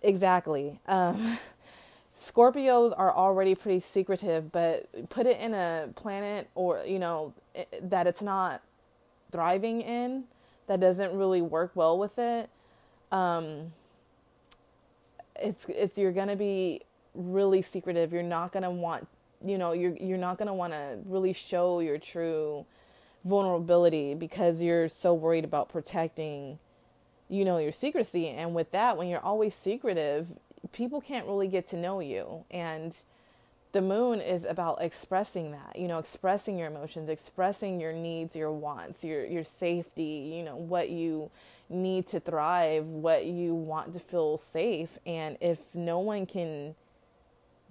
exactly. 0.01 0.79
Um, 0.87 1.37
Scorpios 2.19 2.93
are 2.97 3.15
already 3.15 3.55
pretty 3.55 3.79
secretive, 3.79 4.51
but 4.51 5.09
put 5.09 5.25
it 5.25 5.39
in 5.39 5.53
a 5.53 5.89
planet 5.95 6.49
or, 6.53 6.83
you 6.85 6.99
know, 6.99 7.33
that 7.81 8.07
it's 8.07 8.21
not 8.21 8.61
thriving 9.31 9.81
in, 9.81 10.25
that 10.67 10.79
doesn't 10.79 11.17
really 11.17 11.41
work 11.41 11.71
well 11.75 11.97
with 11.97 12.19
it. 12.19 12.49
Um, 13.11 13.73
it's 15.41 15.65
it's 15.69 15.97
you're 15.97 16.11
gonna 16.11 16.35
be 16.35 16.81
really 17.13 17.61
secretive. 17.61 18.11
You're 18.11 18.23
not 18.23 18.51
gonna 18.51 18.69
want 18.71 19.07
you 19.43 19.57
know 19.57 19.71
you're 19.71 19.95
you're 19.97 20.17
not 20.17 20.37
gonna 20.37 20.53
want 20.53 20.73
to 20.73 20.99
really 21.05 21.33
show 21.33 21.79
your 21.79 21.97
true 21.97 22.65
vulnerability 23.23 24.15
because 24.15 24.61
you're 24.61 24.87
so 24.87 25.13
worried 25.13 25.43
about 25.43 25.69
protecting 25.69 26.59
you 27.29 27.45
know 27.45 27.57
your 27.57 27.71
secrecy. 27.71 28.27
And 28.27 28.55
with 28.55 28.71
that 28.71 28.97
when 28.97 29.07
you're 29.07 29.23
always 29.23 29.53
secretive 29.53 30.27
people 30.71 31.01
can't 31.01 31.25
really 31.25 31.47
get 31.47 31.67
to 31.69 31.77
know 31.77 31.99
you. 31.99 32.43
And 32.51 32.95
the 33.71 33.81
moon 33.81 34.19
is 34.19 34.45
about 34.45 34.81
expressing 34.81 35.51
that 35.51 35.75
you 35.77 35.87
know 35.87 35.99
expressing 35.99 36.57
your 36.57 36.67
emotions 36.67 37.07
expressing 37.07 37.79
your 37.79 37.93
needs 37.93 38.35
your 38.35 38.51
wants 38.51 39.03
your 39.03 39.23
your 39.25 39.43
safety 39.43 40.33
you 40.33 40.43
know 40.43 40.55
what 40.55 40.89
you 40.89 41.29
need 41.69 42.07
to 42.07 42.19
thrive 42.19 42.85
what 42.87 43.25
you 43.25 43.53
want 43.53 43.93
to 43.93 43.99
feel 43.99 44.37
safe. 44.37 44.97
And 45.05 45.37
if 45.39 45.59
no 45.75 45.99
one 45.99 46.25
can 46.25 46.75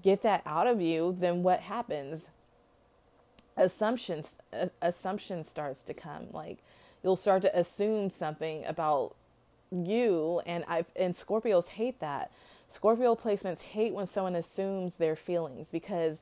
get 0.02 0.22
that 0.22 0.42
out 0.46 0.68
of 0.68 0.80
you 0.80 1.16
then 1.18 1.42
what 1.42 1.60
happens 1.60 2.28
assumptions 3.58 4.30
assumption 4.80 5.44
starts 5.44 5.82
to 5.82 5.92
come 5.92 6.28
like 6.32 6.58
you'll 7.02 7.16
start 7.16 7.42
to 7.42 7.58
assume 7.58 8.10
something 8.10 8.64
about 8.64 9.14
you 9.70 10.40
and 10.46 10.64
I 10.68 10.84
and 10.96 11.14
Scorpios 11.14 11.68
hate 11.68 12.00
that. 12.00 12.30
Scorpio 12.68 13.14
placements 13.14 13.62
hate 13.62 13.94
when 13.94 14.06
someone 14.06 14.34
assumes 14.34 14.94
their 14.94 15.16
feelings 15.16 15.68
because 15.70 16.20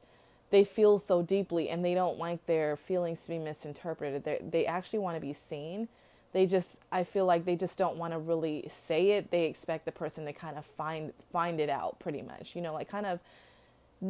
they 0.51 0.65
feel 0.65 0.99
so 0.99 1.23
deeply 1.23 1.69
and 1.69 1.85
they 1.85 1.95
don't 1.95 2.19
like 2.19 2.45
their 2.47 2.77
feelings 2.77 3.23
to 3.25 3.31
be 3.31 3.39
misinterpreted. 3.39 4.25
They 4.25 4.41
they 4.49 4.67
actually 4.67 5.01
want 5.01 5.17
to 5.17 5.21
be 5.21 5.33
seen. 5.33 5.89
They 6.33 6.47
just 6.47 6.77
I 6.93 7.05
feel 7.05 7.25
like 7.25 7.45
they 7.45 7.57
just 7.57 7.79
don't 7.79 7.97
want 7.97 8.13
to 8.13 8.19
really 8.19 8.69
say 8.69 9.13
it. 9.13 9.31
They 9.31 9.45
expect 9.47 9.85
the 9.85 9.93
person 9.93 10.25
to 10.27 10.33
kind 10.33 10.59
of 10.59 10.65
find 10.65 11.13
find 11.33 11.61
it 11.61 11.71
out 11.71 11.99
pretty 11.99 12.23
much. 12.23 12.55
You 12.55 12.63
know, 12.63 12.75
like 12.75 12.89
kind 12.89 13.07
of 13.07 13.21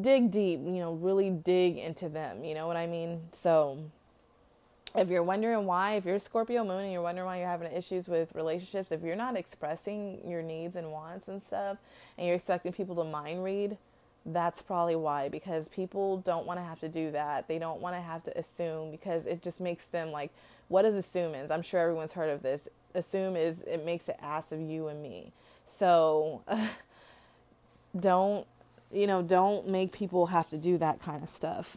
dig 0.02 0.30
deep, 0.30 0.60
you 0.64 0.80
know, 0.80 0.92
really 0.94 1.30
dig 1.30 1.78
into 1.78 2.08
them, 2.08 2.44
you 2.44 2.54
know 2.54 2.66
what 2.66 2.76
I 2.76 2.86
mean? 2.86 3.20
So 3.32 3.78
if 4.96 5.08
you're 5.08 5.22
wondering 5.22 5.66
why, 5.66 5.94
if 5.94 6.04
you're 6.04 6.18
Scorpio 6.18 6.64
moon 6.64 6.84
and 6.84 6.92
you're 6.92 7.02
wondering 7.02 7.26
why 7.26 7.38
you're 7.38 7.48
having 7.48 7.70
issues 7.70 8.08
with 8.08 8.34
relationships, 8.34 8.90
if 8.90 9.02
you're 9.02 9.16
not 9.16 9.36
expressing 9.36 10.20
your 10.26 10.42
needs 10.42 10.74
and 10.74 10.90
wants 10.90 11.28
and 11.28 11.42
stuff, 11.42 11.76
and 12.16 12.26
you're 12.26 12.36
expecting 12.36 12.72
people 12.72 12.96
to 12.96 13.04
mind 13.04 13.44
read, 13.44 13.76
that's 14.24 14.62
probably 14.62 14.96
why. 14.96 15.28
Because 15.28 15.68
people 15.68 16.18
don't 16.18 16.46
want 16.46 16.58
to 16.58 16.64
have 16.64 16.80
to 16.80 16.88
do 16.88 17.10
that. 17.12 17.46
They 17.46 17.58
don't 17.58 17.80
want 17.80 17.94
to 17.94 18.00
have 18.00 18.24
to 18.24 18.38
assume 18.38 18.90
because 18.90 19.26
it 19.26 19.42
just 19.42 19.60
makes 19.60 19.86
them 19.86 20.10
like, 20.10 20.30
what 20.68 20.84
assume 20.84 21.34
is? 21.34 21.50
I'm 21.50 21.62
sure 21.62 21.80
everyone's 21.80 22.12
heard 22.12 22.30
of 22.30 22.42
this. 22.42 22.68
Assume 22.94 23.36
is 23.36 23.60
it 23.62 23.84
makes 23.84 24.08
an 24.08 24.16
ass 24.20 24.50
of 24.50 24.60
you 24.60 24.88
and 24.88 25.02
me. 25.02 25.32
So 25.66 26.42
don't, 28.00 28.46
you 28.92 29.06
know, 29.06 29.22
don't 29.22 29.68
make 29.68 29.92
people 29.92 30.26
have 30.26 30.48
to 30.50 30.58
do 30.58 30.78
that 30.78 31.00
kind 31.00 31.22
of 31.22 31.30
stuff. 31.30 31.76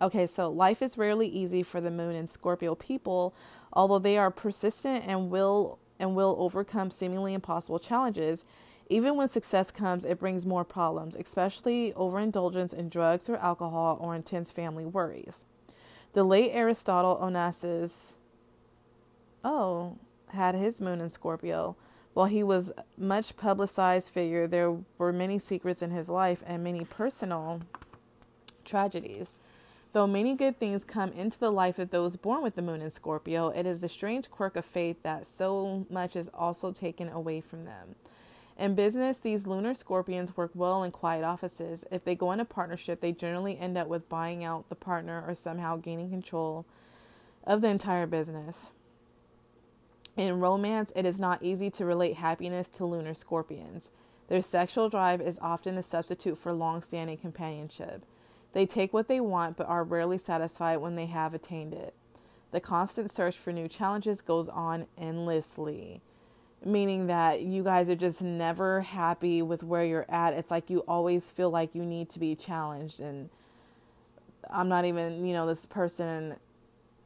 Okay, 0.00 0.26
so 0.26 0.48
life 0.48 0.80
is 0.80 0.96
rarely 0.96 1.26
easy 1.26 1.62
for 1.62 1.80
the 1.80 1.90
moon 1.90 2.14
and 2.14 2.30
Scorpio 2.30 2.74
people, 2.74 3.34
although 3.72 3.98
they 3.98 4.16
are 4.16 4.30
persistent 4.30 5.04
and 5.06 5.30
will 5.30 5.78
and 5.98 6.14
will 6.14 6.36
overcome 6.38 6.90
seemingly 6.90 7.34
impossible 7.34 7.80
challenges. 7.80 8.44
Even 8.88 9.16
when 9.16 9.28
success 9.28 9.70
comes, 9.70 10.04
it 10.04 10.18
brings 10.20 10.46
more 10.46 10.64
problems, 10.64 11.16
especially 11.16 11.92
overindulgence 11.94 12.72
in 12.72 12.88
drugs 12.88 13.28
or 13.28 13.36
alcohol 13.36 13.98
or 14.00 14.14
intense 14.14 14.50
family 14.50 14.86
worries. 14.86 15.44
The 16.12 16.22
late 16.22 16.52
Aristotle 16.52 17.18
Onassis, 17.20 18.14
oh, 19.44 19.98
had 20.28 20.54
his 20.54 20.80
moon 20.80 21.00
in 21.00 21.10
Scorpio. 21.10 21.76
While 22.18 22.26
he 22.26 22.42
was 22.42 22.72
much 22.96 23.36
publicized 23.36 24.10
figure, 24.10 24.48
there 24.48 24.76
were 24.98 25.12
many 25.12 25.38
secrets 25.38 25.82
in 25.82 25.92
his 25.92 26.08
life 26.08 26.42
and 26.44 26.64
many 26.64 26.84
personal 26.84 27.60
tragedies. 28.64 29.36
Though 29.92 30.08
many 30.08 30.34
good 30.34 30.58
things 30.58 30.82
come 30.82 31.12
into 31.12 31.38
the 31.38 31.52
life 31.52 31.78
of 31.78 31.90
those 31.90 32.16
born 32.16 32.42
with 32.42 32.56
the 32.56 32.60
moon 32.60 32.82
in 32.82 32.90
Scorpio, 32.90 33.50
it 33.50 33.66
is 33.66 33.82
the 33.82 33.88
strange 33.88 34.32
quirk 34.32 34.56
of 34.56 34.64
fate 34.64 35.04
that 35.04 35.26
so 35.26 35.86
much 35.90 36.16
is 36.16 36.28
also 36.34 36.72
taken 36.72 37.08
away 37.08 37.40
from 37.40 37.64
them. 37.64 37.94
In 38.58 38.74
business, 38.74 39.18
these 39.18 39.46
lunar 39.46 39.72
scorpions 39.74 40.36
work 40.36 40.50
well 40.56 40.82
in 40.82 40.90
quiet 40.90 41.22
offices. 41.22 41.84
If 41.88 42.04
they 42.04 42.16
go 42.16 42.32
into 42.32 42.44
partnership, 42.44 43.00
they 43.00 43.12
generally 43.12 43.56
end 43.56 43.78
up 43.78 43.86
with 43.86 44.08
buying 44.08 44.42
out 44.42 44.68
the 44.70 44.74
partner 44.74 45.22
or 45.24 45.36
somehow 45.36 45.76
gaining 45.76 46.10
control 46.10 46.66
of 47.44 47.60
the 47.60 47.68
entire 47.68 48.08
business. 48.08 48.70
In 50.18 50.40
romance, 50.40 50.92
it 50.96 51.06
is 51.06 51.20
not 51.20 51.44
easy 51.44 51.70
to 51.70 51.84
relate 51.84 52.16
happiness 52.16 52.68
to 52.70 52.84
lunar 52.84 53.14
scorpions. 53.14 53.90
Their 54.26 54.42
sexual 54.42 54.88
drive 54.88 55.20
is 55.20 55.38
often 55.40 55.78
a 55.78 55.82
substitute 55.82 56.36
for 56.36 56.52
long 56.52 56.82
standing 56.82 57.18
companionship. 57.18 58.04
They 58.52 58.66
take 58.66 58.92
what 58.92 59.06
they 59.06 59.20
want 59.20 59.56
but 59.56 59.68
are 59.68 59.84
rarely 59.84 60.18
satisfied 60.18 60.78
when 60.78 60.96
they 60.96 61.06
have 61.06 61.34
attained 61.34 61.72
it. 61.72 61.94
The 62.50 62.58
constant 62.58 63.12
search 63.12 63.38
for 63.38 63.52
new 63.52 63.68
challenges 63.68 64.20
goes 64.20 64.48
on 64.48 64.86
endlessly, 64.98 66.00
meaning 66.64 67.06
that 67.06 67.42
you 67.42 67.62
guys 67.62 67.88
are 67.88 67.94
just 67.94 68.20
never 68.20 68.80
happy 68.80 69.40
with 69.40 69.62
where 69.62 69.84
you're 69.84 70.06
at. 70.08 70.34
It's 70.34 70.50
like 70.50 70.68
you 70.68 70.80
always 70.88 71.30
feel 71.30 71.50
like 71.50 71.76
you 71.76 71.84
need 71.84 72.10
to 72.10 72.18
be 72.18 72.34
challenged. 72.34 72.98
And 72.98 73.30
I'm 74.50 74.68
not 74.68 74.84
even, 74.84 75.24
you 75.24 75.32
know, 75.32 75.46
this 75.46 75.64
person, 75.64 76.34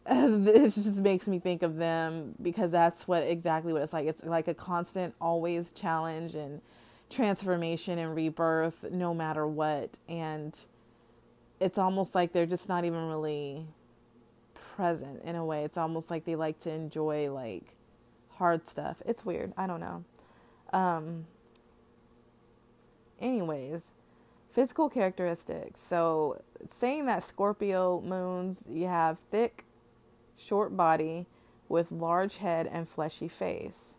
it 0.07 0.73
just 0.75 0.97
makes 0.97 1.29
me 1.29 1.39
think 1.39 1.63
of 1.63 1.77
them 1.77 2.35
because 2.43 2.71
that's 2.71 3.07
what 3.07 3.23
exactly 3.23 3.73
what 3.73 3.83
it's 3.83 3.93
like. 3.93 4.07
It's 4.07 4.25
like 4.25 4.49
a 4.49 4.55
constant, 4.55 5.15
always 5.21 5.73
challenge 5.73 6.35
and 6.35 6.61
transformation 7.09 7.99
and 7.99 8.15
rebirth 8.15 8.85
no 8.91 9.15
matter 9.15 9.47
what. 9.47 9.99
And 10.09 10.59
it's 11.61 11.79
almost 11.79 12.15
like 12.15 12.33
they're 12.33 12.47
just 12.47 12.69
not 12.69 12.85
even 12.85 13.09
really 13.09 13.67
present 14.77 15.23
in 15.23 15.37
a 15.37 15.45
way. 15.45 15.65
It's 15.65 15.79
almost 15.79 16.11
like 16.11 16.25
they 16.25 16.35
like 16.35 16.59
to 16.61 16.71
enjoy 16.71 17.31
like 17.31 17.77
hard 18.31 18.67
stuff. 18.67 19.03
It's 19.07 19.25
weird. 19.25 19.53
I 19.57 19.67
don't 19.67 19.81
know. 19.81 20.05
Um 20.73 21.27
anyways, 23.21 23.85
physical 24.53 24.91
characteristics. 24.91 25.81
So, 25.81 26.43
saying 26.69 27.07
that 27.07 27.23
Scorpio 27.23 28.01
moons, 28.03 28.65
you 28.69 28.87
have 28.87 29.19
thick, 29.31 29.65
short 30.45 30.77
body 30.77 31.27
with 31.69 31.93
large 31.93 32.39
head 32.39 32.69
and 32.71 32.89
fleshy 32.89 33.29
face. 33.29 33.95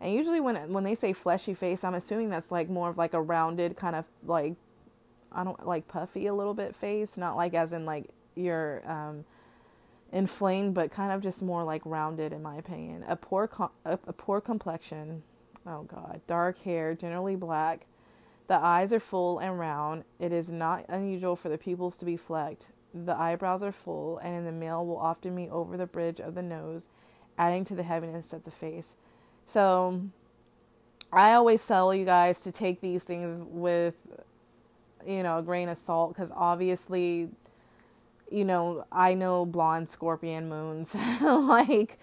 And 0.00 0.12
usually 0.12 0.40
when 0.40 0.72
when 0.72 0.84
they 0.84 0.94
say 0.94 1.12
fleshy 1.12 1.54
face, 1.54 1.84
I'm 1.84 1.94
assuming 1.94 2.30
that's 2.30 2.50
like 2.50 2.68
more 2.68 2.90
of 2.90 2.98
like 2.98 3.14
a 3.14 3.22
rounded 3.22 3.76
kind 3.76 3.96
of 3.96 4.06
like 4.24 4.54
I 5.32 5.44
don't 5.44 5.66
like 5.66 5.88
puffy 5.88 6.26
a 6.26 6.34
little 6.34 6.54
bit 6.54 6.76
face, 6.76 7.16
not 7.16 7.36
like 7.36 7.54
as 7.54 7.72
in 7.72 7.84
like 7.84 8.10
you're 8.34 8.82
um, 8.90 9.24
inflamed, 10.12 10.74
but 10.74 10.92
kind 10.92 11.10
of 11.12 11.20
just 11.20 11.42
more 11.42 11.64
like 11.64 11.82
rounded 11.84 12.32
in 12.32 12.42
my 12.42 12.56
opinion. 12.56 13.04
A 13.08 13.16
poor 13.16 13.48
com- 13.48 13.70
a, 13.84 13.98
a 14.06 14.12
poor 14.12 14.40
complexion. 14.40 15.22
Oh 15.66 15.82
god, 15.82 16.20
dark 16.26 16.58
hair, 16.58 16.94
generally 16.94 17.36
black. 17.36 17.86
The 18.46 18.56
eyes 18.56 18.92
are 18.92 19.00
full 19.00 19.38
and 19.38 19.58
round. 19.58 20.04
It 20.20 20.32
is 20.32 20.52
not 20.52 20.84
unusual 20.88 21.34
for 21.34 21.48
the 21.48 21.56
pupils 21.56 21.96
to 21.96 22.04
be 22.04 22.16
flecked. 22.16 22.66
The 22.94 23.16
eyebrows 23.16 23.62
are 23.62 23.72
full, 23.72 24.18
and 24.18 24.34
in 24.34 24.44
the 24.44 24.52
male 24.52 24.86
will 24.86 24.98
often 24.98 25.34
meet 25.34 25.50
over 25.50 25.76
the 25.76 25.86
bridge 25.86 26.20
of 26.20 26.34
the 26.34 26.42
nose, 26.42 26.86
adding 27.36 27.64
to 27.64 27.74
the 27.74 27.82
heaviness 27.82 28.32
of 28.32 28.44
the 28.44 28.50
face. 28.50 28.94
So, 29.46 30.02
I 31.12 31.32
always 31.32 31.66
tell 31.66 31.94
you 31.94 32.04
guys 32.04 32.40
to 32.42 32.52
take 32.52 32.80
these 32.80 33.04
things 33.04 33.42
with 33.44 33.94
you 35.06 35.22
know, 35.22 35.38
a 35.38 35.42
grain 35.42 35.68
of 35.68 35.78
salt 35.78 36.14
because 36.14 36.30
obviously, 36.34 37.28
you 38.30 38.44
know, 38.44 38.86
I 38.90 39.14
know 39.14 39.44
blonde 39.44 39.88
scorpion 39.88 40.48
moons, 40.48 40.94
like, 41.20 41.98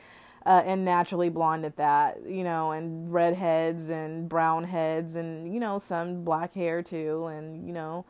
uh, 0.46 0.64
and 0.66 0.86
naturally 0.86 1.30
blonde 1.30 1.66
at 1.66 1.78
that, 1.78 2.20
you 2.28 2.44
know, 2.44 2.72
and 2.72 3.12
redheads 3.12 3.90
and 3.90 4.28
brown 4.28 4.64
heads 4.64 5.16
and, 5.16 5.54
you 5.54 5.60
know, 5.60 5.80
some 5.80 6.24
black 6.24 6.54
hair 6.54 6.82
too, 6.82 7.26
and, 7.28 7.66
you 7.66 7.74
know, 7.74 8.06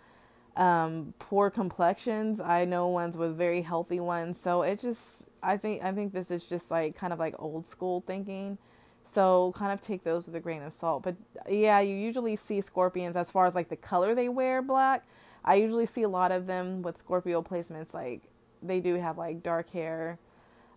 um, 0.55 1.13
poor 1.19 1.49
complexions. 1.49 2.41
I 2.41 2.65
know 2.65 2.87
ones 2.87 3.17
with 3.17 3.37
very 3.37 3.61
healthy 3.61 3.99
ones. 3.99 4.39
So 4.39 4.61
it 4.61 4.79
just, 4.79 5.23
I 5.41 5.57
think, 5.57 5.83
I 5.83 5.91
think 5.91 6.13
this 6.13 6.31
is 6.31 6.45
just 6.45 6.71
like 6.71 6.95
kind 6.95 7.13
of 7.13 7.19
like 7.19 7.35
old 7.39 7.65
school 7.65 8.03
thinking 8.05 8.57
so 9.03 9.53
kind 9.55 9.71
of 9.71 9.81
take 9.81 10.03
those 10.03 10.27
with 10.27 10.35
a 10.35 10.39
grain 10.39 10.61
of 10.61 10.73
salt. 10.73 11.03
But 11.03 11.15
yeah, 11.49 11.79
you 11.79 11.95
usually 11.95 12.35
see 12.35 12.61
scorpions 12.61 13.15
as 13.15 13.31
far 13.31 13.45
as 13.45 13.55
like 13.55 13.69
the 13.69 13.75
color 13.75 14.15
they 14.15 14.29
wear 14.29 14.61
black. 14.61 15.05
I 15.43 15.55
usually 15.55 15.85
see 15.85 16.03
a 16.03 16.09
lot 16.09 16.31
of 16.31 16.45
them 16.47 16.81
with 16.81 16.97
Scorpio 16.99 17.41
placements 17.41 17.93
like 17.93 18.21
they 18.61 18.79
do 18.79 18.95
have 18.95 19.17
like 19.17 19.41
dark 19.41 19.69
hair. 19.71 20.19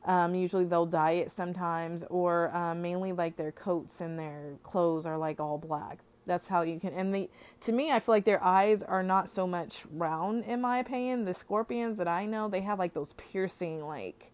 Um, 0.06 0.34
usually 0.34 0.64
they'll 0.64 0.86
dye 0.86 1.12
it 1.12 1.30
sometimes, 1.30 2.04
or 2.10 2.54
um, 2.54 2.82
mainly 2.82 3.12
like 3.12 3.36
their 3.36 3.52
coats 3.52 4.00
and 4.00 4.18
their 4.18 4.54
clothes 4.62 5.06
are 5.06 5.16
like 5.16 5.40
all 5.40 5.58
black. 5.58 5.98
That's 6.26 6.48
how 6.48 6.62
you 6.62 6.80
can. 6.80 6.94
And 6.94 7.14
the 7.14 7.30
to 7.60 7.72
me, 7.72 7.90
I 7.90 8.00
feel 8.00 8.14
like 8.14 8.24
their 8.24 8.42
eyes 8.42 8.82
are 8.82 9.02
not 9.02 9.28
so 9.28 9.46
much 9.46 9.84
round, 9.92 10.44
in 10.44 10.60
my 10.60 10.78
opinion. 10.78 11.24
The 11.24 11.34
scorpions 11.34 11.98
that 11.98 12.08
I 12.08 12.26
know, 12.26 12.48
they 12.48 12.62
have 12.62 12.78
like 12.78 12.94
those 12.94 13.12
piercing, 13.14 13.86
like, 13.86 14.32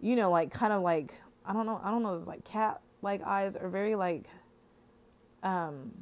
you 0.00 0.16
know, 0.16 0.30
like 0.30 0.52
kind 0.52 0.72
of 0.72 0.82
like 0.82 1.14
I 1.44 1.52
don't 1.52 1.66
know, 1.66 1.80
I 1.82 1.90
don't 1.90 2.02
know, 2.02 2.22
like 2.26 2.44
cat 2.44 2.80
like 3.02 3.22
eyes 3.24 3.56
are 3.56 3.68
very 3.68 3.94
like, 3.94 4.28
um, 5.42 5.92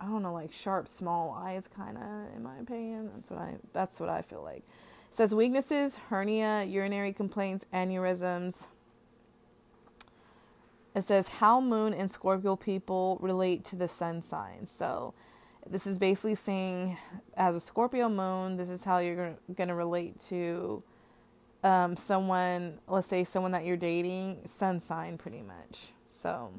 I 0.00 0.06
don't 0.06 0.22
know, 0.22 0.32
like 0.32 0.52
sharp, 0.52 0.88
small 0.88 1.32
eyes, 1.32 1.68
kind 1.68 1.96
of, 1.96 2.36
in 2.36 2.42
my 2.42 2.58
opinion. 2.58 3.10
That's 3.14 3.30
what 3.30 3.40
I. 3.40 3.54
That's 3.72 4.00
what 4.00 4.08
I 4.08 4.22
feel 4.22 4.42
like. 4.42 4.64
It 5.08 5.14
says 5.14 5.34
weaknesses: 5.34 5.96
hernia, 6.08 6.64
urinary 6.64 7.12
complaints, 7.12 7.64
aneurysms. 7.72 8.64
It 10.98 11.04
says 11.04 11.28
how 11.28 11.60
Moon 11.60 11.94
and 11.94 12.10
Scorpio 12.10 12.56
people 12.56 13.18
relate 13.20 13.62
to 13.66 13.76
the 13.76 13.86
Sun 13.86 14.22
sign. 14.22 14.66
So, 14.66 15.14
this 15.64 15.86
is 15.86 15.96
basically 15.96 16.34
saying, 16.34 16.98
as 17.36 17.54
a 17.54 17.60
Scorpio 17.60 18.08
Moon, 18.08 18.56
this 18.56 18.68
is 18.68 18.82
how 18.82 18.98
you're 18.98 19.36
going 19.54 19.68
to 19.68 19.76
relate 19.76 20.18
to 20.28 20.82
um, 21.62 21.96
someone. 21.96 22.80
Let's 22.88 23.06
say 23.06 23.22
someone 23.22 23.52
that 23.52 23.64
you're 23.64 23.76
dating, 23.76 24.38
Sun 24.46 24.80
sign, 24.80 25.18
pretty 25.18 25.40
much. 25.42 25.90
So. 26.08 26.52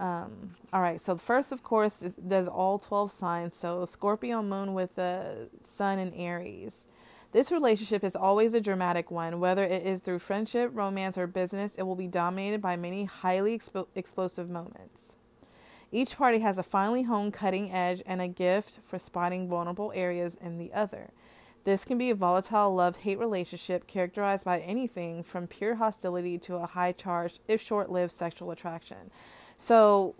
Um, 0.00 0.56
all 0.72 0.80
right, 0.80 0.98
so 1.00 1.14
first, 1.16 1.52
of 1.52 1.62
course, 1.62 2.02
does 2.26 2.48
all 2.48 2.78
12 2.78 3.12
signs. 3.12 3.54
So 3.54 3.84
Scorpio 3.84 4.42
moon 4.42 4.72
with 4.72 4.96
the 4.96 5.50
sun 5.62 5.98
in 5.98 6.14
Aries. 6.14 6.86
This 7.32 7.52
relationship 7.52 8.02
is 8.02 8.16
always 8.16 8.54
a 8.54 8.60
dramatic 8.60 9.10
one. 9.10 9.38
Whether 9.38 9.64
it 9.64 9.86
is 9.86 10.00
through 10.02 10.18
friendship, 10.18 10.70
romance, 10.74 11.16
or 11.16 11.28
business, 11.28 11.76
it 11.76 11.82
will 11.84 11.94
be 11.94 12.08
dominated 12.08 12.60
by 12.60 12.76
many 12.76 13.04
highly 13.04 13.60
explosive 13.94 14.50
moments. 14.50 15.14
Each 15.92 16.16
party 16.16 16.40
has 16.40 16.58
a 16.58 16.62
finely 16.62 17.02
honed 17.02 17.32
cutting 17.32 17.72
edge 17.72 18.02
and 18.04 18.20
a 18.20 18.28
gift 18.28 18.80
for 18.84 18.98
spotting 18.98 19.48
vulnerable 19.48 19.92
areas 19.94 20.36
in 20.40 20.58
the 20.58 20.72
other. 20.72 21.10
This 21.64 21.84
can 21.84 21.98
be 21.98 22.10
a 22.10 22.14
volatile 22.14 22.74
love 22.74 22.96
hate 22.96 23.18
relationship 23.18 23.86
characterized 23.86 24.44
by 24.44 24.60
anything 24.60 25.22
from 25.22 25.46
pure 25.46 25.76
hostility 25.76 26.38
to 26.38 26.56
a 26.56 26.66
high 26.66 26.92
charged, 26.92 27.40
if 27.48 27.60
short 27.60 27.90
lived, 27.90 28.12
sexual 28.12 28.50
attraction. 28.50 29.10
So 29.58 30.14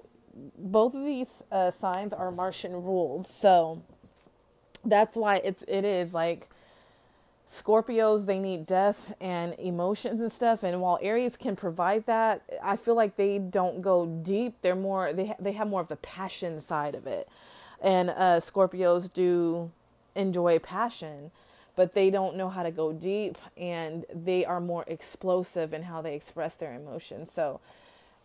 both 0.59 0.95
of 0.95 1.05
these 1.05 1.43
uh, 1.50 1.71
signs 1.71 2.12
are 2.12 2.31
Martian 2.31 2.73
ruled. 2.73 3.26
So 3.26 3.83
that's 4.85 5.17
why 5.17 5.37
it's 5.37 5.62
it 5.67 5.85
is 5.85 6.14
like 6.14 6.49
Scorpios 7.50 8.26
they 8.26 8.38
need 8.38 8.64
depth 8.66 9.12
and 9.21 9.54
emotions 9.59 10.21
and 10.21 10.30
stuff 10.30 10.62
and 10.62 10.80
while 10.80 11.00
Aries 11.02 11.37
can 11.37 11.57
provide 11.57 12.07
that 12.07 12.42
I 12.62 12.76
feel 12.76 12.95
like 12.95 13.16
they 13.16 13.38
don't 13.38 13.83
go 13.83 14.07
deep. 14.07 14.54
They're 14.62 14.76
more 14.76 15.12
they 15.12 15.28
ha- 15.28 15.36
they 15.41 15.52
have 15.52 15.69
more 15.69 15.80
of 15.80 15.89
the 15.89 15.97
passion 15.97 16.60
side 16.60 16.95
of 16.95 17.06
it. 17.08 17.28
And 17.80 18.10
uh, 18.10 18.41
Scorpios 18.41 19.13
do 19.13 19.73
enjoy 20.15 20.60
passion 20.60 21.32
but 21.75 21.95
they 21.95 22.10
don't 22.10 22.36
know 22.36 22.50
how 22.50 22.63
to 22.63 22.71
go 22.71 22.93
deep 22.93 23.36
and 23.56 24.04
they 24.15 24.45
are 24.45 24.60
more 24.60 24.84
explosive 24.86 25.73
in 25.73 25.84
how 25.84 26.02
they 26.02 26.15
express 26.15 26.54
their 26.54 26.75
emotions. 26.75 27.32
So 27.32 27.60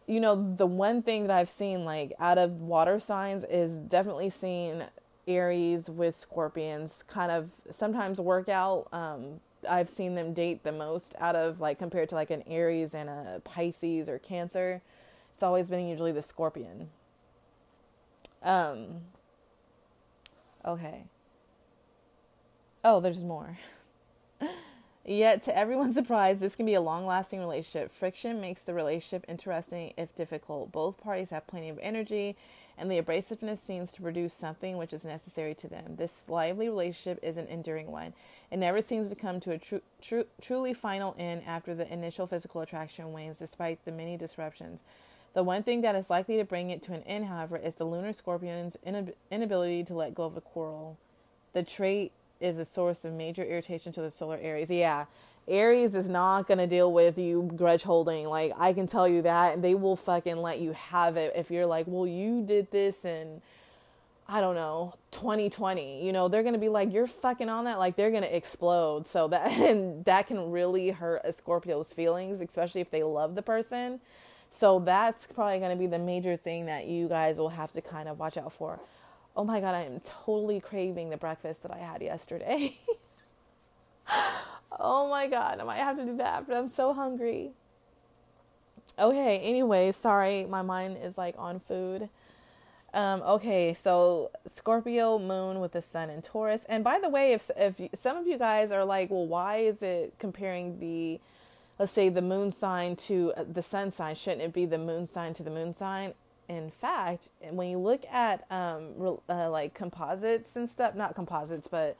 you 0.07 0.19
know, 0.19 0.55
the 0.55 0.67
one 0.67 1.01
thing 1.01 1.25
that 1.25 1.35
I've 1.35 1.49
seen 1.49 1.83
like 1.83 2.13
out 2.19 2.37
of 2.37 2.61
water 2.61 2.99
signs 2.99 3.43
is 3.43 3.79
definitely 3.79 4.29
seeing 4.29 4.83
Aries 5.27 5.89
with 5.89 6.15
scorpions 6.15 7.03
kind 7.07 7.31
of 7.31 7.49
sometimes 7.71 8.19
work 8.19 8.49
out. 8.49 8.87
Um, 8.91 9.39
I've 9.67 9.89
seen 9.89 10.15
them 10.15 10.33
date 10.33 10.63
the 10.63 10.71
most 10.71 11.15
out 11.19 11.35
of 11.35 11.59
like 11.59 11.79
compared 11.79 12.09
to 12.09 12.15
like 12.15 12.29
an 12.29 12.43
Aries 12.47 12.93
and 12.93 13.09
a 13.09 13.41
Pisces 13.43 14.07
or 14.07 14.19
Cancer. 14.19 14.81
It's 15.33 15.43
always 15.43 15.69
been 15.69 15.87
usually 15.87 16.11
the 16.11 16.21
scorpion. 16.21 16.89
Um, 18.43 19.01
okay. 20.63 21.05
Oh, 22.83 22.99
there's 22.99 23.23
more. 23.23 23.57
Yet, 25.05 25.43
to 25.43 25.57
everyone's 25.57 25.95
surprise, 25.95 26.39
this 26.39 26.55
can 26.55 26.65
be 26.65 26.73
a 26.73 26.81
long 26.81 27.05
lasting 27.05 27.39
relationship. 27.39 27.91
Friction 27.91 28.39
makes 28.39 28.63
the 28.63 28.73
relationship 28.73 29.25
interesting 29.27 29.93
if 29.97 30.15
difficult. 30.15 30.71
Both 30.71 31.01
parties 31.01 31.31
have 31.31 31.47
plenty 31.47 31.69
of 31.69 31.79
energy, 31.81 32.35
and 32.77 32.91
the 32.91 33.01
abrasiveness 33.01 33.59
seems 33.59 33.91
to 33.93 34.01
produce 34.01 34.33
something 34.33 34.77
which 34.77 34.93
is 34.93 35.05
necessary 35.05 35.55
to 35.55 35.67
them. 35.67 35.95
This 35.95 36.23
lively 36.27 36.67
relationship 36.67 37.19
is 37.23 37.37
an 37.37 37.47
enduring 37.47 37.91
one. 37.91 38.13
It 38.51 38.57
never 38.57 38.81
seems 38.81 39.09
to 39.09 39.15
come 39.15 39.39
to 39.41 39.51
a 39.51 39.57
tru- 39.57 39.81
tru- 40.01 40.27
truly 40.41 40.73
final 40.73 41.15
end 41.17 41.43
after 41.47 41.73
the 41.73 41.91
initial 41.91 42.27
physical 42.27 42.61
attraction 42.61 43.13
wanes, 43.13 43.39
despite 43.39 43.83
the 43.85 43.91
many 43.91 44.17
disruptions. 44.17 44.83
The 45.33 45.43
one 45.43 45.63
thing 45.63 45.81
that 45.81 45.95
is 45.95 46.09
likely 46.09 46.37
to 46.37 46.45
bring 46.45 46.69
it 46.69 46.81
to 46.83 46.93
an 46.93 47.03
end, 47.03 47.25
however, 47.25 47.57
is 47.57 47.75
the 47.75 47.85
lunar 47.85 48.13
scorpion's 48.13 48.77
inab- 48.85 49.13
inability 49.29 49.83
to 49.85 49.93
let 49.93 50.15
go 50.15 50.23
of 50.23 50.37
a 50.37 50.41
quarrel. 50.41 50.97
The 51.53 51.63
trait 51.63 52.11
is 52.39 52.59
a 52.59 52.65
source 52.65 53.05
of 53.05 53.13
major 53.13 53.43
irritation 53.43 53.91
to 53.93 54.01
the 54.01 54.11
solar 54.11 54.37
Aries. 54.41 54.69
Yeah, 54.69 55.05
Aries 55.47 55.93
is 55.93 56.09
not 56.09 56.47
going 56.47 56.57
to 56.57 56.67
deal 56.67 56.91
with 56.91 57.17
you 57.17 57.51
grudge 57.55 57.83
holding. 57.83 58.25
Like, 58.25 58.53
I 58.57 58.73
can 58.73 58.87
tell 58.87 59.07
you 59.07 59.21
that. 59.21 59.61
They 59.61 59.75
will 59.75 59.95
fucking 59.95 60.37
let 60.37 60.59
you 60.59 60.73
have 60.73 61.17
it 61.17 61.33
if 61.35 61.51
you're 61.51 61.65
like, 61.65 61.85
well, 61.87 62.07
you 62.07 62.43
did 62.43 62.71
this 62.71 62.95
and 63.03 63.41
I 64.27 64.41
don't 64.41 64.55
know, 64.55 64.95
2020. 65.11 66.03
You 66.03 66.11
know, 66.11 66.27
they're 66.27 66.41
going 66.41 66.53
to 66.53 66.59
be 66.59 66.69
like, 66.69 66.91
you're 66.91 67.05
fucking 67.05 67.47
on 67.47 67.65
that. 67.65 67.77
Like, 67.77 67.95
they're 67.95 68.09
going 68.09 68.23
to 68.23 68.35
explode. 68.35 69.07
So 69.07 69.27
that, 69.27 69.51
and 69.59 70.03
that 70.05 70.27
can 70.27 70.51
really 70.51 70.89
hurt 70.89 71.21
a 71.23 71.31
Scorpio's 71.31 71.93
feelings, 71.93 72.41
especially 72.41 72.81
if 72.81 72.89
they 72.89 73.03
love 73.03 73.35
the 73.35 73.43
person. 73.43 73.99
So 74.49 74.79
that's 74.79 75.27
probably 75.27 75.59
going 75.59 75.71
to 75.71 75.77
be 75.77 75.87
the 75.87 75.99
major 75.99 76.37
thing 76.37 76.65
that 76.65 76.87
you 76.87 77.07
guys 77.07 77.37
will 77.37 77.49
have 77.49 77.71
to 77.73 77.81
kind 77.81 78.07
of 78.09 78.17
watch 78.17 78.37
out 78.37 78.53
for 78.53 78.79
oh 79.35 79.43
my 79.43 79.59
god, 79.59 79.75
I 79.75 79.83
am 79.83 79.99
totally 80.01 80.59
craving 80.59 81.09
the 81.09 81.17
breakfast 81.17 81.63
that 81.63 81.71
I 81.71 81.77
had 81.77 82.01
yesterday. 82.01 82.77
oh 84.79 85.09
my 85.09 85.27
god, 85.27 85.59
I 85.59 85.63
might 85.63 85.77
have 85.77 85.97
to 85.97 86.05
do 86.05 86.17
that, 86.17 86.47
but 86.47 86.55
I'm 86.55 86.69
so 86.69 86.93
hungry. 86.93 87.51
Okay, 88.97 89.39
anyway, 89.39 89.91
sorry, 89.91 90.45
my 90.45 90.61
mind 90.61 90.97
is 91.03 91.17
like 91.17 91.35
on 91.37 91.59
food. 91.59 92.09
Um, 92.93 93.21
okay, 93.23 93.73
so 93.73 94.31
Scorpio 94.47 95.19
moon 95.19 95.59
with 95.59 95.73
the 95.73 95.81
sun 95.81 96.09
in 96.09 96.21
Taurus. 96.21 96.63
And 96.69 96.81
by 96.81 96.99
the 96.99 97.09
way, 97.09 97.33
if 97.33 97.51
if 97.57 97.75
some 97.99 98.15
of 98.15 98.25
you 98.25 98.37
guys 98.37 98.71
are 98.71 98.85
like, 98.85 99.09
well, 99.09 99.27
why 99.27 99.57
is 99.57 99.81
it 99.81 100.13
comparing 100.17 100.79
the 100.79 101.19
let's 101.77 101.91
say 101.91 102.07
the 102.07 102.21
moon 102.21 102.51
sign 102.51 102.95
to 102.95 103.33
uh, 103.35 103.43
the 103.51 103.61
sun 103.61 103.91
sign? 103.91 104.15
Shouldn't 104.15 104.43
it 104.43 104.53
be 104.53 104.65
the 104.65 104.77
moon 104.77 105.07
sign 105.07 105.33
to 105.33 105.43
the 105.43 105.49
moon 105.49 105.75
sign? 105.75 106.13
In 106.47 106.69
fact, 106.69 107.29
when 107.49 107.69
you 107.69 107.77
look 107.77 108.05
at 108.11 108.45
um, 108.51 109.19
uh, 109.27 109.49
like 109.49 109.73
composites 109.73 110.55
and 110.55 110.69
stuff, 110.69 110.95
not 110.95 111.15
composites, 111.15 111.67
but 111.67 111.97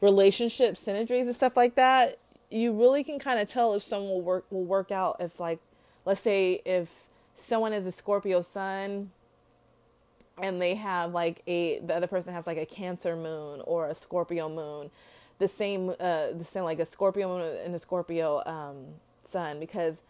relationship 0.00 0.74
synergies 0.74 1.26
and 1.26 1.36
stuff 1.36 1.56
like 1.56 1.76
that, 1.76 2.18
you 2.50 2.72
really 2.72 3.04
can 3.04 3.18
kind 3.18 3.40
of 3.40 3.48
tell 3.48 3.74
if 3.74 3.82
someone 3.82 4.10
will 4.10 4.22
work 4.22 4.46
will 4.50 4.64
work 4.64 4.90
out. 4.90 5.16
If 5.20 5.38
like, 5.38 5.60
let's 6.04 6.20
say 6.20 6.60
if 6.64 6.88
someone 7.36 7.72
is 7.72 7.86
a 7.86 7.92
Scorpio 7.92 8.42
sun 8.42 9.10
and 10.42 10.60
they 10.60 10.74
have 10.74 11.12
like 11.12 11.42
a 11.46 11.78
the 11.78 11.94
other 11.94 12.06
person 12.08 12.32
has 12.34 12.46
like 12.46 12.58
a 12.58 12.66
Cancer 12.66 13.14
moon 13.14 13.60
or 13.64 13.88
a 13.88 13.94
Scorpio 13.94 14.48
moon, 14.48 14.90
the 15.38 15.48
same 15.48 15.90
uh 15.90 16.32
the 16.32 16.46
same 16.48 16.64
like 16.64 16.80
a 16.80 16.86
Scorpio 16.86 17.28
moon 17.28 17.56
and 17.64 17.74
a 17.74 17.78
Scorpio 17.78 18.42
um 18.44 18.86
sun 19.30 19.60
because 19.60 20.02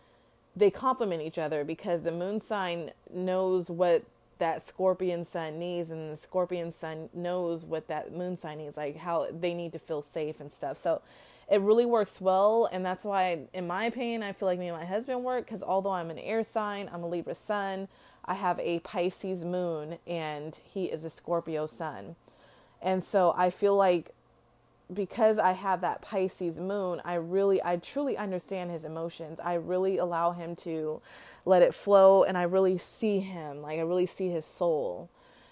they 0.56 0.70
complement 0.70 1.22
each 1.22 1.38
other 1.38 1.64
because 1.64 2.02
the 2.02 2.12
moon 2.12 2.40
sign 2.40 2.90
knows 3.12 3.68
what 3.70 4.04
that 4.38 4.66
scorpion 4.66 5.24
sun 5.24 5.58
needs 5.58 5.90
and 5.90 6.12
the 6.12 6.16
scorpion 6.16 6.70
sun 6.70 7.08
knows 7.14 7.64
what 7.64 7.88
that 7.88 8.12
moon 8.12 8.36
sign 8.36 8.58
needs 8.58 8.76
like 8.76 8.96
how 8.96 9.28
they 9.30 9.54
need 9.54 9.72
to 9.72 9.78
feel 9.78 10.02
safe 10.02 10.40
and 10.40 10.52
stuff. 10.52 10.76
So 10.76 11.02
it 11.50 11.60
really 11.60 11.86
works 11.86 12.20
well 12.20 12.68
and 12.72 12.84
that's 12.84 13.04
why 13.04 13.40
in 13.52 13.66
my 13.66 13.84
opinion 13.84 14.22
i 14.22 14.32
feel 14.32 14.46
like 14.46 14.58
me 14.58 14.68
and 14.68 14.76
my 14.76 14.84
husband 14.84 15.22
work 15.22 15.44
because 15.44 15.62
although 15.62 15.90
i'm 15.90 16.10
an 16.10 16.18
air 16.18 16.42
sign 16.42 16.88
i'm 16.92 17.02
a 17.02 17.06
libra 17.06 17.34
sun 17.34 17.86
i 18.24 18.34
have 18.34 18.58
a 18.60 18.78
pisces 18.80 19.44
moon 19.44 19.98
and 20.06 20.60
he 20.64 20.86
is 20.86 21.04
a 21.04 21.10
scorpio 21.10 21.66
sun. 21.66 22.16
And 22.80 23.02
so 23.02 23.34
i 23.36 23.50
feel 23.50 23.76
like 23.76 24.14
because 24.92 25.38
I 25.38 25.52
have 25.52 25.80
that 25.80 26.02
Pisces 26.02 26.58
moon, 26.58 27.00
I 27.04 27.14
really, 27.14 27.62
I 27.62 27.76
truly 27.76 28.16
understand 28.16 28.70
his 28.70 28.84
emotions. 28.84 29.40
I 29.42 29.54
really 29.54 29.98
allow 29.98 30.32
him 30.32 30.54
to 30.56 31.00
let 31.46 31.62
it 31.62 31.74
flow 31.74 32.24
and 32.24 32.36
I 32.36 32.42
really 32.42 32.76
see 32.76 33.20
him, 33.20 33.62
like 33.62 33.78
I 33.78 33.82
really 33.82 34.06
see 34.06 34.28
his 34.28 34.44
soul 34.44 35.08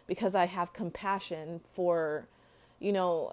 because 0.06 0.34
I 0.34 0.46
have 0.46 0.72
compassion 0.72 1.60
for, 1.72 2.26
you 2.78 2.92
know, 2.92 3.32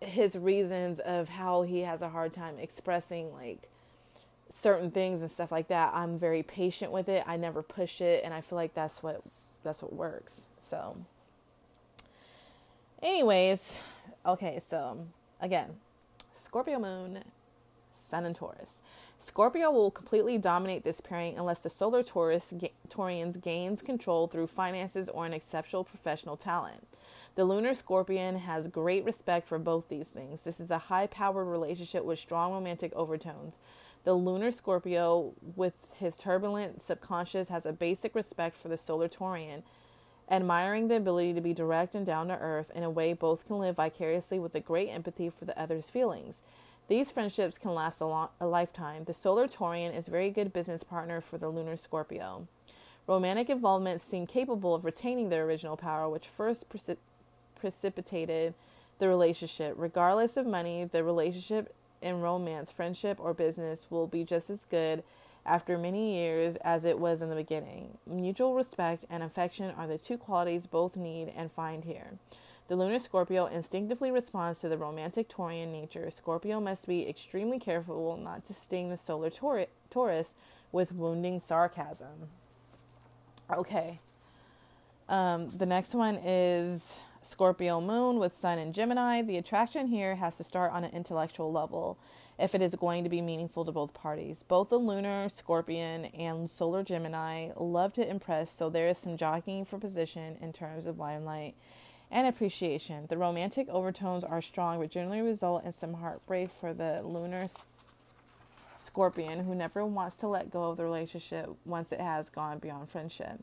his 0.00 0.36
reasons 0.36 1.00
of 1.00 1.28
how 1.28 1.62
he 1.62 1.80
has 1.80 2.02
a 2.02 2.10
hard 2.10 2.34
time 2.34 2.58
expressing 2.58 3.32
like 3.32 3.68
certain 4.54 4.90
things 4.90 5.22
and 5.22 5.30
stuff 5.30 5.50
like 5.50 5.68
that. 5.68 5.92
I'm 5.94 6.18
very 6.18 6.42
patient 6.42 6.92
with 6.92 7.08
it. 7.08 7.24
I 7.26 7.36
never 7.36 7.62
push 7.62 8.00
it 8.00 8.22
and 8.24 8.34
I 8.34 8.40
feel 8.42 8.56
like 8.56 8.74
that's 8.74 9.02
what 9.02 9.22
that's 9.62 9.82
what 9.82 9.94
works. 9.94 10.42
So 10.68 10.96
anyways, 13.02 13.74
Okay, 14.26 14.58
so 14.58 14.78
um, 14.78 15.08
again, 15.40 15.76
Scorpio 16.34 16.78
moon, 16.78 17.24
Sun 17.94 18.24
and 18.24 18.34
Taurus. 18.34 18.78
Scorpio 19.18 19.70
will 19.70 19.90
completely 19.90 20.38
dominate 20.38 20.84
this 20.84 21.00
pairing 21.00 21.38
unless 21.38 21.60
the 21.60 21.70
solar 21.70 22.02
Taurus 22.02 22.52
Taurians 22.88 23.40
gains 23.40 23.82
control 23.82 24.26
through 24.26 24.46
finances 24.48 25.08
or 25.08 25.24
an 25.24 25.32
exceptional 25.32 25.84
professional 25.84 26.36
talent. 26.36 26.86
The 27.34 27.44
lunar 27.44 27.74
scorpion 27.74 28.38
has 28.40 28.68
great 28.68 29.04
respect 29.04 29.48
for 29.48 29.58
both 29.58 29.88
these 29.88 30.08
things. 30.08 30.42
This 30.42 30.60
is 30.60 30.70
a 30.70 30.78
high 30.78 31.06
powered 31.06 31.46
relationship 31.46 32.04
with 32.04 32.18
strong 32.18 32.52
romantic 32.52 32.92
overtones. 32.94 33.54
The 34.04 34.14
lunar 34.14 34.50
Scorpio, 34.50 35.32
with 35.56 35.86
his 35.94 36.18
turbulent 36.18 36.82
subconscious, 36.82 37.48
has 37.48 37.64
a 37.64 37.72
basic 37.72 38.14
respect 38.14 38.56
for 38.56 38.68
the 38.68 38.76
solar 38.76 39.08
Taurian, 39.08 39.62
admiring 40.30 40.88
the 40.88 40.96
ability 40.96 41.32
to 41.34 41.40
be 41.40 41.52
direct 41.52 41.94
and 41.94 42.06
down 42.06 42.28
to 42.28 42.38
earth 42.38 42.70
in 42.74 42.82
a 42.82 42.90
way 42.90 43.12
both 43.12 43.46
can 43.46 43.58
live 43.58 43.76
vicariously 43.76 44.38
with 44.38 44.54
a 44.54 44.60
great 44.60 44.88
empathy 44.88 45.28
for 45.28 45.44
the 45.44 45.58
other's 45.58 45.90
feelings. 45.90 46.40
These 46.88 47.10
friendships 47.10 47.58
can 47.58 47.74
last 47.74 48.00
a, 48.00 48.06
long, 48.06 48.28
a 48.40 48.46
lifetime. 48.46 49.04
The 49.04 49.14
solar 49.14 49.48
Taurian 49.48 49.96
is 49.96 50.08
a 50.08 50.10
very 50.10 50.30
good 50.30 50.52
business 50.52 50.82
partner 50.82 51.20
for 51.20 51.38
the 51.38 51.48
lunar 51.48 51.76
Scorpio. 51.76 52.46
Romantic 53.06 53.50
involvement 53.50 54.00
seem 54.00 54.26
capable 54.26 54.74
of 54.74 54.84
retaining 54.84 55.28
their 55.28 55.44
original 55.44 55.76
power, 55.76 56.08
which 56.08 56.26
first 56.26 56.68
precip- 56.68 56.96
precipitated 57.54 58.54
the 58.98 59.08
relationship. 59.08 59.74
Regardless 59.76 60.36
of 60.36 60.46
money, 60.46 60.84
the 60.84 61.04
relationship 61.04 61.74
in 62.00 62.20
romance, 62.20 62.70
friendship, 62.70 63.18
or 63.20 63.34
business 63.34 63.86
will 63.90 64.06
be 64.06 64.24
just 64.24 64.50
as 64.50 64.64
good 64.64 65.02
after 65.46 65.76
many 65.76 66.14
years 66.16 66.56
as 66.62 66.84
it 66.84 66.98
was 66.98 67.22
in 67.22 67.30
the 67.30 67.36
beginning. 67.36 67.98
Mutual 68.06 68.54
respect 68.54 69.04
and 69.10 69.22
affection 69.22 69.72
are 69.76 69.86
the 69.86 69.98
two 69.98 70.16
qualities 70.16 70.66
both 70.66 70.96
need 70.96 71.32
and 71.36 71.52
find 71.52 71.84
here. 71.84 72.18
The 72.66 72.76
lunar 72.76 72.98
Scorpio 72.98 73.44
instinctively 73.46 74.10
responds 74.10 74.60
to 74.60 74.68
the 74.70 74.78
romantic 74.78 75.28
Taurian 75.28 75.70
nature. 75.70 76.10
Scorpio 76.10 76.60
must 76.60 76.88
be 76.88 77.06
extremely 77.06 77.58
careful 77.58 78.16
not 78.16 78.46
to 78.46 78.54
sting 78.54 78.88
the 78.88 78.96
solar 78.96 79.30
Taurus 79.90 80.34
with 80.72 80.92
wounding 80.92 81.40
sarcasm. 81.40 82.30
Okay. 83.52 83.98
Um, 85.08 85.50
the 85.50 85.66
next 85.66 85.94
one 85.94 86.16
is 86.16 86.98
Scorpio 87.20 87.82
moon 87.82 88.18
with 88.18 88.34
sun 88.34 88.58
and 88.58 88.74
Gemini. 88.74 89.20
The 89.20 89.36
attraction 89.36 89.88
here 89.88 90.16
has 90.16 90.38
to 90.38 90.44
start 90.44 90.72
on 90.72 90.84
an 90.84 90.94
intellectual 90.94 91.52
level 91.52 91.98
if 92.38 92.54
it 92.54 92.62
is 92.62 92.74
going 92.74 93.04
to 93.04 93.10
be 93.10 93.20
meaningful 93.20 93.64
to 93.64 93.72
both 93.72 93.94
parties. 93.94 94.42
Both 94.42 94.70
the 94.70 94.78
lunar 94.78 95.28
Scorpion 95.28 96.06
and 96.06 96.50
solar 96.50 96.82
Gemini 96.82 97.50
love 97.56 97.92
to 97.94 98.08
impress, 98.08 98.50
so 98.50 98.68
there 98.68 98.88
is 98.88 98.98
some 98.98 99.16
jockeying 99.16 99.64
for 99.64 99.78
position 99.78 100.36
in 100.40 100.52
terms 100.52 100.86
of 100.86 100.98
limelight 100.98 101.54
and 102.10 102.26
appreciation. 102.26 103.06
The 103.08 103.18
romantic 103.18 103.68
overtones 103.68 104.24
are 104.24 104.42
strong, 104.42 104.80
but 104.80 104.90
generally 104.90 105.20
result 105.20 105.64
in 105.64 105.72
some 105.72 105.94
heartbreak 105.94 106.50
for 106.50 106.74
the 106.74 107.02
lunar 107.04 107.46
scorpion 108.78 109.44
who 109.44 109.54
never 109.54 109.84
wants 109.84 110.16
to 110.16 110.28
let 110.28 110.50
go 110.50 110.70
of 110.70 110.76
the 110.76 110.84
relationship 110.84 111.50
once 111.64 111.90
it 111.92 112.00
has 112.00 112.30
gone 112.30 112.58
beyond 112.58 112.88
friendship. 112.88 113.40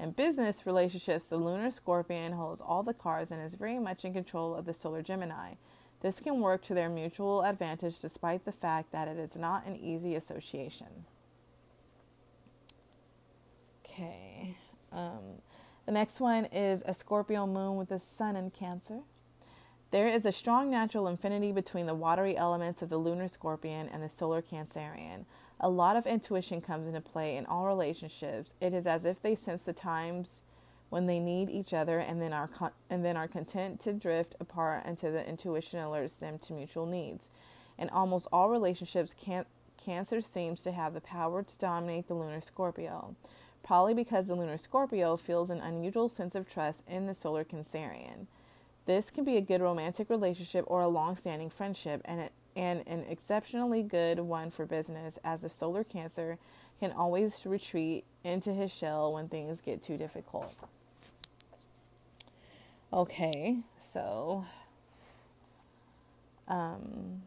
In 0.00 0.12
business 0.12 0.64
relationships, 0.64 1.26
the 1.26 1.36
lunar 1.36 1.70
scorpion 1.70 2.32
holds 2.32 2.62
all 2.62 2.82
the 2.82 2.94
cards 2.94 3.32
and 3.32 3.42
is 3.42 3.54
very 3.54 3.78
much 3.78 4.04
in 4.04 4.12
control 4.12 4.54
of 4.54 4.64
the 4.64 4.72
solar 4.72 5.02
Gemini. 5.02 5.54
This 6.00 6.20
can 6.20 6.40
work 6.40 6.62
to 6.64 6.74
their 6.74 6.88
mutual 6.88 7.42
advantage 7.42 7.98
despite 7.98 8.44
the 8.44 8.52
fact 8.52 8.92
that 8.92 9.08
it 9.08 9.18
is 9.18 9.36
not 9.36 9.66
an 9.66 9.76
easy 9.76 10.14
association. 10.14 11.04
Okay. 13.84 14.56
Um, 14.92 15.42
the 15.86 15.92
next 15.92 16.20
one 16.20 16.44
is 16.46 16.82
a 16.86 16.94
Scorpio 16.94 17.46
moon 17.46 17.76
with 17.76 17.88
the 17.88 17.98
sun 17.98 18.36
in 18.36 18.50
Cancer. 18.50 19.00
There 19.90 20.06
is 20.06 20.26
a 20.26 20.32
strong 20.32 20.70
natural 20.70 21.08
affinity 21.08 21.50
between 21.50 21.86
the 21.86 21.94
watery 21.94 22.36
elements 22.36 22.82
of 22.82 22.90
the 22.90 22.98
lunar 22.98 23.26
scorpion 23.26 23.88
and 23.88 24.02
the 24.02 24.08
solar 24.08 24.42
Cancerian. 24.42 25.24
A 25.60 25.70
lot 25.70 25.96
of 25.96 26.06
intuition 26.06 26.60
comes 26.60 26.86
into 26.86 27.00
play 27.00 27.36
in 27.36 27.46
all 27.46 27.66
relationships. 27.66 28.52
It 28.60 28.74
is 28.74 28.86
as 28.86 29.06
if 29.06 29.22
they 29.22 29.34
sense 29.34 29.62
the 29.62 29.72
times 29.72 30.42
when 30.90 31.06
they 31.06 31.18
need 31.18 31.50
each 31.50 31.74
other 31.74 31.98
and 31.98 32.20
then 32.20 32.32
are 32.32 32.48
con- 32.48 32.72
and 32.88 33.04
then 33.04 33.16
are 33.16 33.28
content 33.28 33.80
to 33.80 33.92
drift 33.92 34.34
apart 34.40 34.84
until 34.86 35.12
the 35.12 35.28
intuition 35.28 35.78
alerts 35.80 36.18
them 36.18 36.38
to 36.38 36.52
mutual 36.52 36.86
needs. 36.86 37.28
In 37.78 37.90
almost 37.90 38.28
all 38.32 38.48
relationships, 38.48 39.14
can- 39.14 39.46
Cancer 39.76 40.20
seems 40.20 40.62
to 40.64 40.72
have 40.72 40.92
the 40.92 41.00
power 41.00 41.42
to 41.42 41.58
dominate 41.58 42.08
the 42.08 42.14
lunar 42.14 42.40
Scorpio 42.40 43.14
probably 43.62 43.92
because 43.92 44.26
the 44.26 44.34
lunar 44.34 44.56
Scorpio 44.56 45.16
feels 45.16 45.50
an 45.50 45.60
unusual 45.60 46.08
sense 46.08 46.34
of 46.34 46.48
trust 46.48 46.82
in 46.88 47.06
the 47.06 47.14
solar 47.14 47.44
Cancerian. 47.44 48.26
This 48.86 49.10
can 49.10 49.24
be 49.24 49.36
a 49.36 49.42
good 49.42 49.60
romantic 49.60 50.08
relationship 50.08 50.64
or 50.68 50.80
a 50.80 50.88
long 50.88 51.16
standing 51.16 51.50
friendship, 51.50 52.00
and, 52.06 52.20
it, 52.20 52.32
and 52.56 52.82
an 52.86 53.04
exceptionally 53.08 53.82
good 53.82 54.20
one 54.20 54.50
for 54.50 54.64
business, 54.64 55.18
as 55.22 55.42
the 55.42 55.50
solar 55.50 55.84
Cancer 55.84 56.38
can 56.80 56.92
always 56.92 57.44
retreat 57.44 58.04
into 58.24 58.54
his 58.54 58.72
shell 58.72 59.12
when 59.12 59.28
things 59.28 59.60
get 59.60 59.82
too 59.82 59.98
difficult. 59.98 60.54
Okay, 62.90 63.58
so 63.92 64.46
um, 66.48 67.22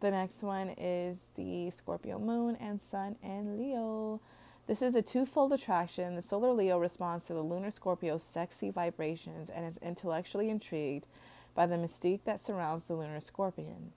the 0.00 0.10
next 0.10 0.42
one 0.42 0.70
is 0.70 1.18
the 1.36 1.70
Scorpio 1.70 2.18
moon 2.18 2.56
and 2.56 2.80
sun 2.80 3.16
and 3.22 3.58
Leo. 3.58 4.22
This 4.66 4.80
is 4.80 4.94
a 4.94 5.02
twofold 5.02 5.52
attraction. 5.52 6.16
The 6.16 6.22
solar 6.22 6.52
Leo 6.52 6.78
responds 6.78 7.26
to 7.26 7.34
the 7.34 7.42
lunar 7.42 7.70
Scorpio's 7.70 8.22
sexy 8.22 8.70
vibrations 8.70 9.50
and 9.50 9.66
is 9.66 9.78
intellectually 9.82 10.48
intrigued 10.48 11.06
by 11.54 11.66
the 11.66 11.76
mystique 11.76 12.20
that 12.24 12.42
surrounds 12.42 12.88
the 12.88 12.94
lunar 12.94 13.20
Scorpion. 13.20 13.92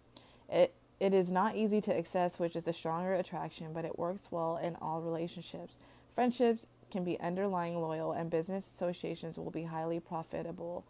It 0.49 0.73
it 0.99 1.13
is 1.13 1.31
not 1.31 1.55
easy 1.55 1.79
to 1.79 1.97
access, 1.97 2.39
which 2.39 2.57
is 2.57 2.65
the 2.65 2.73
stronger 2.73 3.13
attraction, 3.13 3.71
but 3.71 3.85
it 3.85 3.97
works 3.97 4.27
well 4.31 4.57
in 4.57 4.75
all 4.81 5.01
relationships. 5.01 5.77
Friendships 6.13 6.65
can 6.89 7.03
be 7.03 7.19
underlying 7.19 7.79
loyal, 7.81 8.11
and 8.11 8.29
business 8.29 8.65
associations 8.65 9.37
will 9.37 9.51
be 9.51 9.63
highly 9.63 9.99
profitable. 9.99 10.83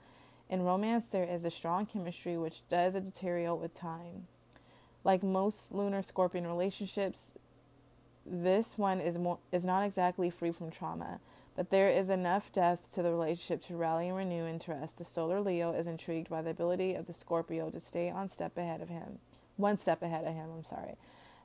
In 0.49 0.63
romance, 0.63 1.05
there 1.05 1.23
is 1.23 1.45
a 1.45 1.51
strong 1.51 1.85
chemistry 1.85 2.37
which 2.37 2.67
does 2.69 2.93
deteriorate 2.93 3.59
with 3.59 3.75
time. 3.75 4.27
Like 5.03 5.23
most 5.23 5.71
lunar 5.71 6.01
scorpion 6.01 6.47
relationships, 6.47 7.31
this 8.25 8.77
one 8.77 8.99
is 8.99 9.17
more 9.17 9.39
is 9.51 9.63
not 9.63 9.83
exactly 9.83 10.29
free 10.29 10.51
from 10.51 10.71
trauma, 10.71 11.19
but 11.55 11.69
there 11.69 11.89
is 11.89 12.09
enough 12.09 12.51
depth 12.51 12.91
to 12.91 13.01
the 13.01 13.11
relationship 13.11 13.61
to 13.67 13.75
rally 13.75 14.07
and 14.07 14.17
renew 14.17 14.45
interest. 14.45 14.97
The 14.97 15.05
solar 15.05 15.41
Leo 15.41 15.71
is 15.71 15.87
intrigued 15.87 16.29
by 16.29 16.41
the 16.41 16.51
ability 16.51 16.95
of 16.95 17.05
the 17.05 17.13
Scorpio 17.13 17.69
to 17.69 17.79
stay 17.79 18.09
on 18.09 18.29
step 18.29 18.57
ahead 18.57 18.81
of 18.81 18.89
him, 18.89 19.19
one 19.57 19.77
step 19.77 20.01
ahead 20.01 20.25
of 20.25 20.33
him. 20.33 20.49
I'm 20.57 20.65
sorry. 20.65 20.95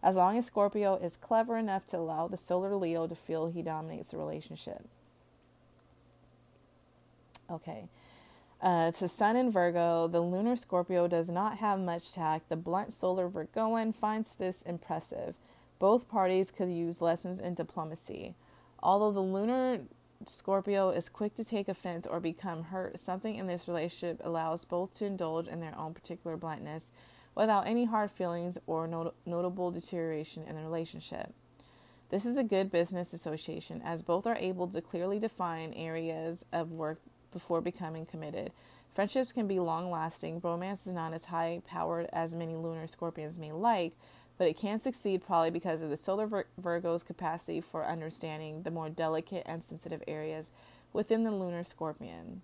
As 0.05 0.17
long 0.17 0.37
as 0.37 0.45
Scorpio 0.45 0.97
is 0.97 1.17
clever 1.17 1.57
enough 1.57 1.87
to 1.87 1.97
allow 1.97 2.29
the 2.29 2.37
solar 2.37 2.77
Leo 2.77 3.07
to 3.07 3.15
feel 3.15 3.47
he 3.47 3.63
dominates 3.63 4.11
the 4.11 4.19
relationship. 4.19 4.85
Okay. 7.51 7.89
Uh, 8.61 8.93
to 8.93 9.09
Sun 9.09 9.37
in 9.37 9.51
Virgo, 9.51 10.07
the 10.07 10.21
lunar 10.21 10.57
Scorpio 10.57 11.09
does 11.09 11.31
not 11.31 11.57
have 11.57 11.81
much 11.81 12.13
tact. 12.13 12.51
The 12.51 12.57
blunt 12.57 12.93
solar 12.93 13.29
Virgoan 13.29 13.95
finds 13.95 14.35
this 14.35 14.61
impressive. 14.61 15.37
Both 15.79 16.11
parties 16.11 16.51
could 16.51 16.71
use 16.71 17.01
lessons 17.01 17.41
in 17.41 17.55
diplomacy. 17.55 18.35
Although 18.83 19.13
the 19.13 19.21
lunar 19.21 19.81
Scorpio 20.27 20.91
is 20.91 21.09
quick 21.09 21.35
to 21.37 21.45
take 21.45 21.67
offense 21.67 22.07
or 22.07 22.21
become 22.21 22.65
hurt, 22.65 22.99
something 22.99 23.37
in 23.37 23.47
this 23.47 23.69
relationship 23.69 24.21
allows 24.23 24.67
both 24.67 24.93
to 24.97 25.07
indulge 25.07 25.49
in 25.49 25.61
their 25.61 25.77
own 25.79 25.95
particular 25.95 26.37
bluntness 26.37 26.91
without 27.35 27.67
any 27.67 27.85
hard 27.85 28.11
feelings 28.11 28.59
or 28.67 28.87
not- 28.87 29.15
notable 29.27 29.71
deterioration 29.71 30.45
in 30.49 30.57
the 30.57 30.63
relationship. 30.63 31.33
This 32.11 32.27
is 32.27 32.37
a 32.37 32.45
good 32.45 32.71
business 32.71 33.13
association 33.13 33.83
as 33.83 34.03
both 34.03 34.27
are 34.27 34.37
able 34.37 34.69
to 34.69 34.81
clearly 34.81 35.19
define 35.19 35.73
areas 35.73 36.45
of 36.53 36.71
work 36.71 37.01
before 37.33 37.61
becoming 37.61 38.07
committed. 38.07 38.53
Friendships 38.95 39.33
can 39.33 39.49
be 39.49 39.59
long 39.59 39.91
lasting. 39.91 40.41
Romance 40.41 40.87
is 40.87 40.95
not 40.95 41.13
as 41.13 41.27
high 41.27 41.63
powered 41.67 42.09
as 42.13 42.35
many 42.35 42.55
lunar 42.55 42.87
scorpions 42.87 43.39
may 43.39 43.51
like, 43.51 43.95
but 44.39 44.47
it 44.47 44.57
can 44.57 44.81
succeed 44.81 45.27
probably 45.27 45.51
because 45.51 45.83
of 45.83 45.91
the 45.91 45.97
solar 45.97 46.27
Vir- 46.27 46.47
Virgo's 46.57 47.03
capacity 47.03 47.61
for 47.61 47.85
understanding 47.85 48.63
the 48.63 48.71
more 48.71 48.89
delicate 48.89 49.43
and 49.47 49.65
sensitive 49.65 50.03
areas 50.07 50.53
within 50.93 51.25
the 51.25 51.33
lunar 51.33 51.65
scorpion. 51.65 52.43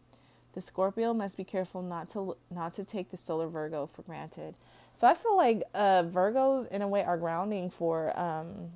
The 0.53 0.61
Scorpio 0.61 1.15
must 1.15 1.37
be 1.37 1.45
careful 1.45 1.83
not 1.83 2.11
to 2.11 2.37
not 2.51 2.75
to 2.75 2.85
take 2.85 3.11
the 3.11 3.17
solar 3.17 3.47
Virgo 3.47 3.87
for 3.87 4.03
granted. 4.03 4.57
So 4.95 5.09
I 5.09 5.15
feel 5.15 5.37
like 5.37 5.63
uh, 5.75 6.05
Virgos, 6.05 6.71
in 6.71 6.83
a 6.83 6.89
way, 6.89 7.03
are 7.03 7.17
grounding 7.17 7.71
for 7.71 8.19
um, 8.19 8.71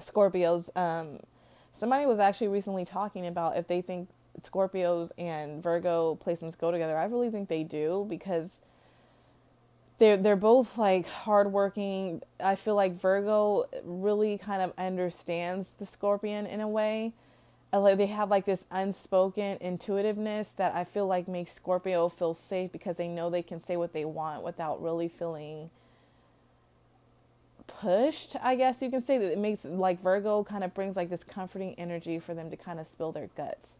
Scorpios. 0.00 0.74
Um, 0.76 1.20
somebody 1.72 2.06
was 2.06 2.18
actually 2.18 2.48
recently 2.48 2.84
talking 2.84 3.26
about 3.26 3.56
if 3.56 3.66
they 3.66 3.80
think 3.80 4.08
Scorpios 4.42 5.10
and 5.18 5.62
Virgo 5.62 6.18
placements 6.24 6.58
go 6.58 6.70
together. 6.70 6.96
I 6.96 7.04
really 7.04 7.30
think 7.30 7.48
they 7.48 7.64
do 7.64 8.06
because 8.08 8.56
they're 9.98 10.16
they're 10.16 10.36
both 10.36 10.78
like 10.78 11.06
hardworking. 11.06 12.22
I 12.38 12.54
feel 12.54 12.74
like 12.74 13.00
Virgo 13.00 13.66
really 13.84 14.38
kind 14.38 14.62
of 14.62 14.72
understands 14.78 15.70
the 15.78 15.86
Scorpion 15.86 16.46
in 16.46 16.60
a 16.60 16.68
way. 16.68 17.12
Like 17.72 17.98
they 17.98 18.06
have 18.06 18.30
like 18.30 18.46
this 18.46 18.64
unspoken 18.70 19.58
intuitiveness 19.60 20.48
that 20.56 20.74
I 20.74 20.84
feel 20.84 21.06
like 21.06 21.28
makes 21.28 21.52
Scorpio 21.52 22.08
feel 22.08 22.34
safe 22.34 22.72
because 22.72 22.96
they 22.96 23.08
know 23.08 23.28
they 23.28 23.42
can 23.42 23.60
say 23.60 23.76
what 23.76 23.92
they 23.92 24.06
want 24.06 24.42
without 24.42 24.82
really 24.82 25.08
feeling 25.08 25.70
pushed, 27.68 28.34
I 28.42 28.56
guess 28.56 28.82
you 28.82 28.90
can 28.90 29.04
say 29.04 29.18
that 29.18 29.32
it 29.32 29.38
makes 29.38 29.64
like 29.64 30.02
Virgo 30.02 30.42
kind 30.44 30.64
of 30.64 30.74
brings 30.74 30.96
like 30.96 31.10
this 31.10 31.22
comforting 31.22 31.74
energy 31.78 32.18
for 32.18 32.34
them 32.34 32.50
to 32.50 32.56
kind 32.56 32.80
of 32.80 32.86
spill 32.86 33.12
their 33.12 33.28
guts. 33.36 33.70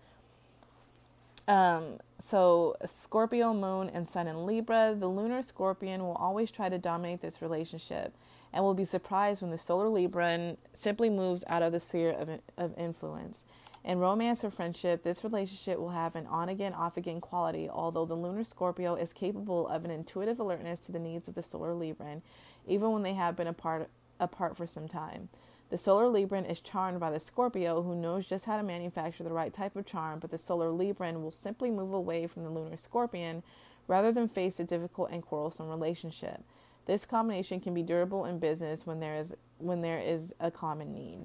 Um, 1.48 1.98
so 2.20 2.77
Scorpio 2.85 3.55
moon 3.55 3.88
and 3.88 4.09
sun 4.09 4.29
in 4.29 4.46
Libra, 4.46 4.94
the 4.96 5.09
lunar 5.09 5.42
scorpion 5.42 6.03
will 6.03 6.14
always 6.14 6.51
try 6.51 6.68
to 6.68 6.79
dominate 6.79 7.22
this 7.22 7.40
relationship 7.40 8.12
and 8.53 8.62
will 8.62 8.74
be 8.74 8.85
surprised 8.85 9.40
when 9.40 9.51
the 9.51 9.59
solar 9.59 9.87
Libran 9.87 10.59
simply 10.74 11.09
moves 11.09 11.44
out 11.48 11.62
of 11.62 11.72
the 11.72 11.81
sphere 11.81 12.11
of, 12.11 12.29
of 12.59 12.79
influence. 12.79 13.44
In 13.88 14.01
romance 14.01 14.44
or 14.44 14.51
friendship, 14.51 15.03
this 15.03 15.24
relationship 15.24 15.79
will 15.79 15.88
have 15.88 16.14
an 16.14 16.27
on 16.27 16.51
again, 16.51 16.74
off 16.74 16.98
again 16.98 17.22
quality, 17.22 17.70
although 17.70 18.05
the 18.05 18.14
lunar 18.14 18.44
Scorpio 18.44 18.96
is 18.96 19.14
capable 19.14 19.66
of 19.66 19.87
an 19.87 19.90
intuitive 19.90 20.38
alertness 20.38 20.79
to 20.81 20.92
the 20.92 20.98
needs 20.98 21.27
of 21.27 21.35
the 21.35 21.40
solar 21.40 21.72
Libran, 21.72 22.20
even 22.66 22.92
when 22.92 23.03
they 23.03 23.14
have 23.14 23.35
been 23.35 23.46
apart, 23.46 23.88
apart 24.20 24.59
for 24.59 24.66
some 24.66 24.88
time. 24.88 25.31
The 25.70 25.79
solar 25.79 26.05
Libran 26.05 26.51
is 26.51 26.61
charmed 26.61 27.01
by 27.01 27.11
the 27.11 27.18
Scorpio, 27.18 27.81
who 27.81 27.94
knows 27.94 28.27
just 28.27 28.44
how 28.44 28.59
to 28.59 28.62
manufacture 28.62 29.24
the 29.24 29.33
right 29.33 29.55
type 29.55 29.74
of 29.74 29.87
charm, 29.87 30.18
but 30.18 30.31
the 30.31 30.37
solar 30.37 30.68
Libran 30.68 31.22
will 31.22 31.31
simply 31.31 31.70
move 31.70 31.94
away 31.94 32.27
from 32.27 32.44
the 32.44 32.51
lunar 32.51 32.77
Scorpion 32.77 33.42
rather 33.87 34.12
than 34.12 34.29
face 34.29 34.61
a 34.61 34.64
difficult 34.64 35.11
and 35.11 35.22
quarrelsome 35.22 35.70
relationship. 35.70 36.42
This 36.85 37.07
combination 37.07 37.59
can 37.59 37.72
be 37.72 37.83
durable 37.83 38.27
in 38.27 38.38
business 38.38 38.87
when 38.87 39.01
there 39.01 39.14
is 39.14 39.35
when 39.57 39.81
there 39.81 39.98
is 39.98 40.35
a 40.38 40.51
common 40.51 40.92
need. 40.92 41.20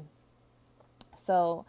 So, 1.17 1.65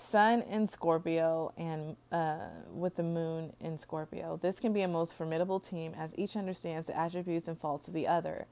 Sun 0.00 0.42
in 0.42 0.66
Scorpio 0.66 1.52
and 1.58 1.94
uh, 2.10 2.48
with 2.72 2.96
the 2.96 3.02
Moon 3.02 3.52
in 3.60 3.76
Scorpio. 3.76 4.38
This 4.40 4.58
can 4.58 4.72
be 4.72 4.80
a 4.80 4.88
most 4.88 5.14
formidable 5.14 5.60
team 5.60 5.94
as 5.96 6.14
each 6.16 6.36
understands 6.36 6.86
the 6.86 6.98
attributes 6.98 7.46
and 7.46 7.58
faults 7.58 7.86
of 7.86 7.92
the 7.92 8.08
other. 8.08 8.46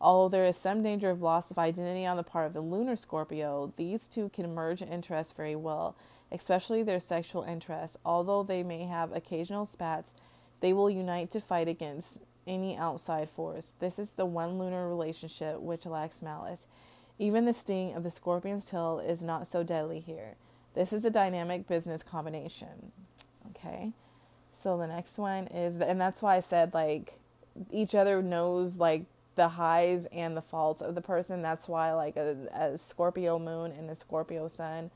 Although 0.00 0.28
there 0.28 0.44
is 0.44 0.56
some 0.56 0.82
danger 0.82 1.10
of 1.10 1.20
loss 1.20 1.50
of 1.50 1.58
identity 1.58 2.06
on 2.06 2.16
the 2.16 2.22
part 2.22 2.46
of 2.46 2.52
the 2.54 2.60
lunar 2.60 2.94
Scorpio, 2.94 3.72
these 3.76 4.06
two 4.06 4.30
can 4.30 4.54
merge 4.54 4.80
interests 4.80 5.32
very 5.32 5.56
well, 5.56 5.96
especially 6.30 6.82
their 6.84 7.00
sexual 7.00 7.42
interests. 7.42 7.96
Although 8.04 8.44
they 8.44 8.62
may 8.62 8.84
have 8.84 9.12
occasional 9.12 9.66
spats, 9.66 10.12
they 10.60 10.72
will 10.72 10.88
unite 10.88 11.32
to 11.32 11.40
fight 11.40 11.66
against 11.66 12.20
any 12.46 12.76
outside 12.76 13.28
force. 13.28 13.74
This 13.80 13.98
is 13.98 14.12
the 14.12 14.26
one 14.26 14.56
lunar 14.56 14.88
relationship 14.88 15.60
which 15.60 15.84
lacks 15.84 16.22
malice. 16.22 16.64
Even 17.18 17.44
the 17.44 17.52
sting 17.52 17.94
of 17.94 18.04
the 18.04 18.10
scorpion's 18.10 18.66
tail 18.66 19.00
is 19.04 19.20
not 19.20 19.48
so 19.48 19.62
deadly 19.62 20.00
here. 20.00 20.36
This 20.74 20.92
is 20.92 21.04
a 21.04 21.10
dynamic 21.10 21.66
business 21.68 22.02
combination. 22.02 22.92
Okay. 23.50 23.92
So 24.52 24.76
the 24.76 24.86
next 24.86 25.18
one 25.18 25.46
is, 25.48 25.80
and 25.80 26.00
that's 26.00 26.22
why 26.22 26.36
I 26.36 26.40
said 26.40 26.74
like 26.74 27.18
each 27.70 27.94
other 27.94 28.22
knows 28.22 28.78
like 28.78 29.04
the 29.34 29.48
highs 29.48 30.06
and 30.12 30.36
the 30.36 30.42
faults 30.42 30.82
of 30.82 30.94
the 30.94 31.00
person. 31.00 31.42
That's 31.42 31.68
why 31.68 31.92
like 31.92 32.16
a, 32.16 32.36
a 32.54 32.78
Scorpio 32.78 33.38
moon 33.38 33.72
and 33.72 33.90
a 33.90 33.96
Scorpio 33.96 34.48
sun 34.48 34.90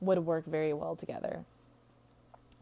would 0.00 0.18
work 0.20 0.46
very 0.46 0.72
well 0.72 0.96
together. 0.96 1.44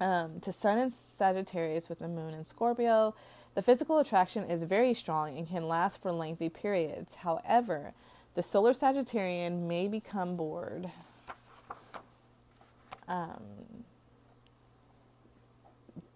Um, 0.01 0.41
to 0.41 0.53
Sun 0.53 0.79
and 0.79 0.93
Sagittarius 0.93 1.89
with 1.89 2.01
the 2.01 2.09
moon 2.09 2.35
and 2.35 2.47
Scorpio, 2.47 3.15
the 3.55 3.63
physical 3.63 3.99
attraction 3.99 4.51
is 4.51 4.65
very 4.65 4.95
strong 4.95 5.37
and 5.39 5.49
can 5.49 5.69
last 5.69 6.03
for 6.03 6.11
lengthy 6.11 6.49
periods. 6.49 7.17
However, 7.17 7.93
the 8.35 8.43
solar 8.43 8.73
Sagittarian 8.73 9.69
may 9.69 9.87
become 9.87 10.37
bored 10.37 10.91
um, 13.09 13.43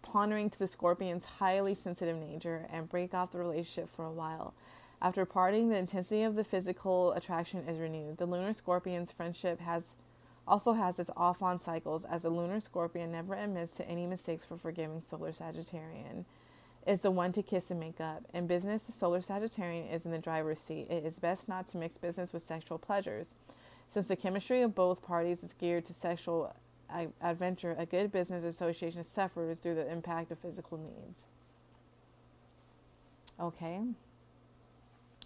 pondering 0.03 0.51
to 0.51 0.59
the 0.59 0.67
scorpion's 0.67 1.25
highly 1.25 1.75
sensitive 1.75 2.17
nature 2.17 2.67
and 2.73 2.89
break 2.89 3.15
off 3.15 3.33
the 3.33 3.39
relationship 3.39 3.89
for 3.95 4.05
a 4.05 4.13
while. 4.13 4.55
After 5.01 5.25
parting, 5.25 5.69
the 5.69 5.77
intensity 5.77 6.23
of 6.23 6.35
the 6.35 6.45
physical 6.45 7.13
attraction 7.13 7.61
is 7.69 7.79
renewed. 7.79 8.19
The 8.19 8.27
lunar 8.27 8.53
scorpion's 8.53 9.13
friendship 9.13 9.61
has 9.61 9.93
also 10.47 10.73
has 10.73 10.99
its 10.99 11.11
off 11.17 11.43
on 11.43 11.61
cycles 11.61 12.05
as 12.05 12.23
the 12.23 12.31
lunar 12.31 12.61
scorpion 12.61 13.13
never 13.13 13.35
admits 13.35 13.77
to 13.77 13.89
any 13.89 14.07
mistakes 14.07 14.45
for 14.45 14.57
forgiving 14.57 15.01
solar 15.01 15.31
Sagittarian 15.31 16.25
is 16.87 17.03
the 17.03 17.11
one 17.11 17.33
to 17.33 17.43
kiss 17.43 17.71
and 17.71 17.79
make 17.79 18.01
up. 18.01 18.25
In 18.33 18.47
business, 18.47 18.85
the 18.85 18.93
solar 18.93 19.21
Sagittarian 19.21 19.93
is 19.93 20.07
in 20.07 20.11
the 20.11 20.19
driver's 20.19 20.59
seat. 20.59 20.87
It 20.89 21.05
is 21.05 21.19
best 21.19 21.47
not 21.47 21.69
to 21.69 21.77
mix 21.77 21.99
business 21.99 22.33
with 22.33 22.43
sexual 22.43 22.79
pleasures. 22.79 23.35
Since 23.93 24.07
the 24.07 24.17
chemistry 24.17 24.63
of 24.63 24.75
both 24.75 25.03
parties 25.03 25.43
is 25.43 25.53
geared 25.53 25.85
to 25.87 25.95
sexual 25.95 26.55
adventure, 27.23 27.75
a 27.79 27.87
good 27.87 28.11
business 28.11 28.45
association 28.45 29.05
suffers 29.05 29.59
through 29.59 29.75
the 29.75 29.91
impact 29.91 30.31
of 30.31 30.39
physical 30.39 30.79
needs. 30.79 31.25
Okay. 33.41 33.81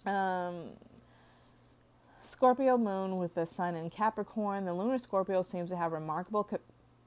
Um, 0.05 0.71
Scorpio 2.21 2.77
moon 2.77 3.17
with 3.17 3.35
the 3.35 3.45
sun 3.45 3.75
in 3.75 3.89
Capricorn. 3.89 4.65
The 4.65 4.73
lunar 4.73 4.97
Scorpio 4.97 5.41
seems 5.41 5.69
to 5.69 5.77
have 5.77 5.91
remarkable 5.91 6.43
ca- 6.43 6.57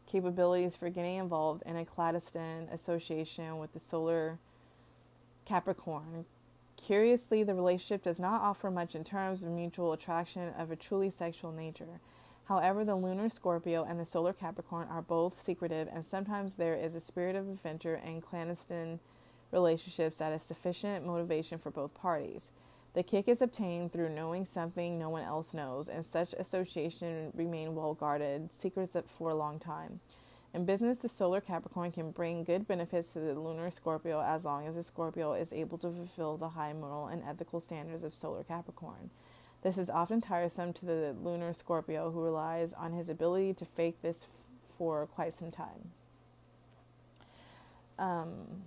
capabilities 0.06 0.76
for 0.76 0.88
getting 0.88 1.16
involved 1.16 1.62
in 1.66 1.76
a 1.76 1.84
clandestine 1.84 2.68
association 2.72 3.58
with 3.58 3.72
the 3.72 3.80
solar 3.80 4.38
Capricorn. 5.44 6.24
Curiously, 6.76 7.42
the 7.42 7.54
relationship 7.54 8.02
does 8.02 8.20
not 8.20 8.40
offer 8.40 8.70
much 8.70 8.94
in 8.94 9.04
terms 9.04 9.42
of 9.42 9.50
mutual 9.50 9.92
attraction 9.92 10.52
of 10.58 10.70
a 10.70 10.76
truly 10.76 11.10
sexual 11.10 11.52
nature. 11.52 12.00
However, 12.46 12.84
the 12.84 12.94
lunar 12.94 13.28
Scorpio 13.28 13.84
and 13.84 13.98
the 13.98 14.06
solar 14.06 14.32
Capricorn 14.32 14.86
are 14.88 15.02
both 15.02 15.40
secretive, 15.40 15.88
and 15.92 16.04
sometimes 16.04 16.54
there 16.54 16.76
is 16.76 16.94
a 16.94 17.00
spirit 17.00 17.34
of 17.34 17.48
adventure 17.48 17.96
and 17.96 18.22
clandestine 18.22 19.00
relationships 19.50 20.18
that 20.18 20.32
is 20.32 20.42
sufficient 20.42 21.04
motivation 21.04 21.58
for 21.58 21.70
both 21.70 21.92
parties. 21.94 22.50
The 22.94 23.02
kick 23.02 23.26
is 23.26 23.42
obtained 23.42 23.92
through 23.92 24.10
knowing 24.10 24.46
something 24.46 24.96
no 24.96 25.10
one 25.10 25.24
else 25.24 25.52
knows, 25.54 25.88
and 25.88 26.06
such 26.06 26.34
association 26.34 27.32
remain 27.34 27.74
well 27.74 27.94
guarded, 27.94 28.52
secrets 28.52 28.96
for 29.18 29.30
a 29.30 29.34
long 29.34 29.58
time. 29.58 30.00
In 30.54 30.64
business, 30.64 30.98
the 30.98 31.08
solar 31.08 31.40
Capricorn 31.40 31.92
can 31.92 32.12
bring 32.12 32.44
good 32.44 32.66
benefits 32.66 33.10
to 33.10 33.18
the 33.18 33.34
lunar 33.34 33.70
Scorpio 33.70 34.22
as 34.22 34.44
long 34.44 34.66
as 34.66 34.76
the 34.76 34.82
Scorpio 34.82 35.34
is 35.34 35.52
able 35.52 35.78
to 35.78 35.90
fulfill 35.90 36.36
the 36.36 36.50
high 36.50 36.72
moral 36.72 37.08
and 37.08 37.22
ethical 37.24 37.60
standards 37.60 38.04
of 38.04 38.14
solar 38.14 38.44
Capricorn. 38.44 39.10
This 39.66 39.78
is 39.78 39.90
often 39.90 40.20
tiresome 40.20 40.72
to 40.74 40.86
the 40.86 41.16
lunar 41.20 41.52
Scorpio 41.52 42.12
who 42.12 42.20
relies 42.22 42.72
on 42.72 42.92
his 42.92 43.08
ability 43.08 43.52
to 43.54 43.64
fake 43.64 44.00
this 44.00 44.22
f- 44.22 44.28
for 44.78 45.08
quite 45.08 45.34
some 45.34 45.50
time. 45.50 45.90
Um, 47.98 48.62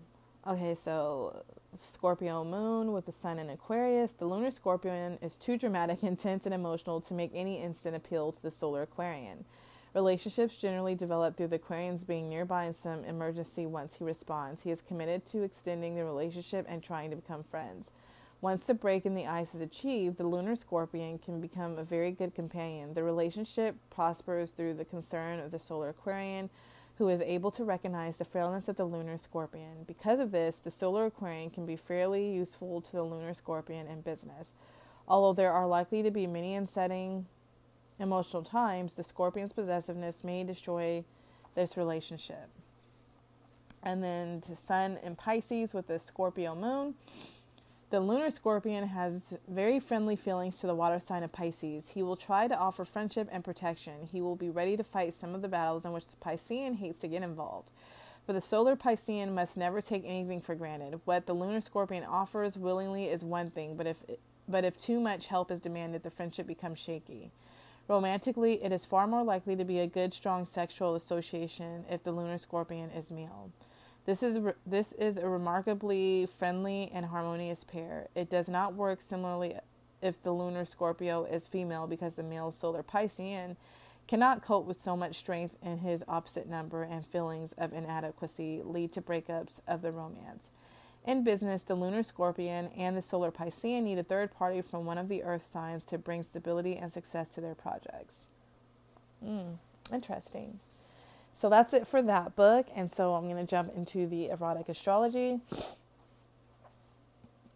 okay, 0.45 0.75
so 0.75 1.45
Scorpio 1.77 2.43
moon 2.43 2.91
with 2.91 3.05
the 3.05 3.13
sun 3.13 3.39
in 3.39 3.49
Aquarius. 3.49 4.11
The 4.11 4.25
lunar 4.25 4.51
Scorpion 4.51 5.17
is 5.21 5.37
too 5.37 5.57
dramatic, 5.57 6.03
intense, 6.03 6.45
and 6.45 6.53
emotional 6.53 6.99
to 6.99 7.13
make 7.13 7.31
any 7.33 7.63
instant 7.63 7.95
appeal 7.95 8.33
to 8.33 8.41
the 8.41 8.51
solar 8.51 8.81
Aquarian. 8.81 9.45
Relationships 9.95 10.57
generally 10.57 10.95
develop 10.95 11.37
through 11.37 11.47
the 11.47 11.59
Aquarians 11.59 12.05
being 12.05 12.27
nearby 12.27 12.65
in 12.65 12.73
some 12.73 13.05
emergency 13.05 13.65
once 13.65 13.95
he 13.95 14.03
responds. 14.03 14.63
He 14.63 14.71
is 14.71 14.81
committed 14.81 15.25
to 15.27 15.43
extending 15.43 15.95
the 15.95 16.03
relationship 16.03 16.65
and 16.67 16.83
trying 16.83 17.09
to 17.09 17.15
become 17.15 17.45
friends. 17.45 17.89
Once 18.41 18.61
the 18.61 18.73
break 18.73 19.05
in 19.05 19.15
the 19.15 19.27
ice 19.27 19.53
is 19.53 19.59
achieved, 19.59 20.17
the 20.17 20.25
lunar 20.25 20.55
scorpion 20.55 21.19
can 21.19 21.41
become 21.41 21.77
a 21.77 21.83
very 21.83 22.11
good 22.11 22.33
companion. 22.33 22.93
The 22.93 23.03
relationship 23.03 23.75
prospers 23.89 24.51
through 24.51 24.75
the 24.75 24.85
concern 24.85 25.39
of 25.39 25.51
the 25.51 25.59
solar 25.59 25.89
Aquarian, 25.89 26.49
who 26.97 27.09
is 27.09 27.19
able 27.21 27.51
to 27.51 27.65
recognize 27.65 28.17
the 28.17 28.25
frailness 28.25 28.69
of 28.69 28.77
the 28.77 28.85
lunar 28.85 29.17
scorpion. 29.17 29.83
Because 29.85 30.19
of 30.19 30.31
this, 30.31 30.59
the 30.59 30.71
solar 30.71 31.05
Aquarian 31.05 31.49
can 31.49 31.65
be 31.65 31.75
fairly 31.75 32.31
useful 32.31 32.81
to 32.81 32.91
the 32.93 33.03
lunar 33.03 33.33
scorpion 33.33 33.87
in 33.87 34.01
business. 34.01 34.51
Although 35.07 35.33
there 35.33 35.51
are 35.51 35.67
likely 35.67 36.01
to 36.03 36.11
be 36.11 36.25
many 36.25 36.55
unsettling 36.55 37.25
emotional 37.99 38.43
times, 38.43 38.93
the 38.93 39.03
scorpion's 39.03 39.51
possessiveness 39.51 40.23
may 40.23 40.43
destroy 40.45 41.03
this 41.55 41.75
relationship. 41.75 42.47
And 43.83 44.03
then 44.03 44.41
to 44.41 44.55
Sun 44.55 44.99
in 45.03 45.15
Pisces 45.15 45.73
with 45.73 45.87
the 45.87 45.99
Scorpio 45.99 46.55
moon. 46.55 46.95
The 47.89 47.99
lunar 47.99 48.29
scorpion 48.29 48.87
has 48.89 49.35
very 49.47 49.79
friendly 49.79 50.15
feelings 50.15 50.59
to 50.59 50.67
the 50.67 50.75
water 50.75 50.99
sign 50.99 51.23
of 51.23 51.31
Pisces. 51.31 51.89
He 51.89 52.03
will 52.03 52.15
try 52.15 52.47
to 52.47 52.55
offer 52.55 52.85
friendship 52.85 53.27
and 53.31 53.43
protection. 53.43 54.07
He 54.11 54.21
will 54.21 54.35
be 54.35 54.51
ready 54.51 54.77
to 54.77 54.83
fight 54.83 55.15
some 55.15 55.33
of 55.33 55.41
the 55.41 55.47
battles 55.47 55.85
in 55.85 55.91
which 55.91 56.05
the 56.05 56.15
Piscean 56.17 56.75
hates 56.75 56.99
to 56.99 57.07
get 57.07 57.23
involved. 57.23 57.71
But 58.27 58.33
the 58.33 58.41
solar 58.41 58.75
Piscean 58.75 59.33
must 59.33 59.57
never 59.57 59.81
take 59.81 60.03
anything 60.05 60.39
for 60.39 60.53
granted. 60.53 61.01
What 61.05 61.25
the 61.25 61.33
lunar 61.33 61.61
scorpion 61.61 62.03
offers 62.03 62.59
willingly 62.59 63.05
is 63.05 63.25
one 63.25 63.49
thing, 63.49 63.75
but 63.75 63.87
if 63.87 63.97
but 64.47 64.63
if 64.63 64.77
too 64.77 64.99
much 64.99 65.27
help 65.27 65.51
is 65.51 65.59
demanded, 65.59 66.03
the 66.03 66.11
friendship 66.11 66.45
becomes 66.45 66.77
shaky. 66.77 67.31
Romantically, 67.87 68.63
it 68.63 68.71
is 68.71 68.85
far 68.85 69.07
more 69.07 69.23
likely 69.23 69.55
to 69.55 69.63
be 69.63 69.79
a 69.79 69.87
good, 69.87 70.13
strong 70.13 70.45
sexual 70.45 70.93
association 70.93 71.85
if 71.89 72.03
the 72.03 72.11
lunar 72.11 72.37
scorpion 72.37 72.91
is 72.91 73.11
male. 73.11 73.51
This 74.09 74.23
is 74.23 74.39
re- 74.39 74.53
this 74.65 74.91
is 74.93 75.17
a 75.17 75.29
remarkably 75.29 76.27
friendly 76.39 76.89
and 76.91 77.05
harmonious 77.05 77.63
pair. 77.63 78.07
It 78.15 78.27
does 78.27 78.49
not 78.49 78.73
work 78.73 79.01
similarly 79.01 79.57
if 80.01 80.23
the 80.23 80.31
lunar 80.31 80.65
Scorpio 80.65 81.25
is 81.25 81.45
female 81.45 81.85
because 81.85 82.15
the 82.15 82.23
male 82.23 82.51
solar 82.51 82.81
Piscean 82.81 83.55
cannot 84.07 84.43
cope 84.43 84.65
with 84.65 84.81
so 84.81 84.97
much 84.97 85.15
strength 85.17 85.57
in 85.61 85.77
his 85.77 86.03
opposite 86.07 86.49
number 86.49 86.81
and 86.81 87.05
feelings 87.05 87.51
of 87.51 87.71
inadequacy 87.71 88.63
lead 88.63 88.91
to 88.93 89.01
breakups 89.03 89.59
of 89.67 89.83
the 89.83 89.91
romance. 89.91 90.49
In 91.05 91.23
business, 91.23 91.61
the 91.61 91.75
lunar 91.75 92.01
scorpion 92.01 92.71
and 92.75 92.97
the 92.97 93.03
solar 93.03 93.29
piscean 93.29 93.83
need 93.83 93.99
a 93.99 94.03
third 94.03 94.33
party 94.33 94.63
from 94.63 94.85
one 94.85 94.97
of 94.97 95.07
the 95.07 95.21
earth 95.21 95.45
signs 95.45 95.85
to 95.85 95.99
bring 95.99 96.23
stability 96.23 96.75
and 96.75 96.91
success 96.91 97.29
to 97.29 97.41
their 97.41 97.53
projects. 97.53 98.21
Mm, 99.23 99.57
interesting. 99.93 100.59
So 101.39 101.47
that's 101.47 101.73
it 101.73 101.87
for 101.87 102.01
that 102.01 102.35
book. 102.35 102.67
And 102.75 102.91
so 102.91 103.13
I'm 103.13 103.29
going 103.29 103.37
to 103.37 103.49
jump 103.49 103.73
into 103.73 104.07
the 104.07 104.27
erotic 104.27 104.67
astrology. 104.67 105.39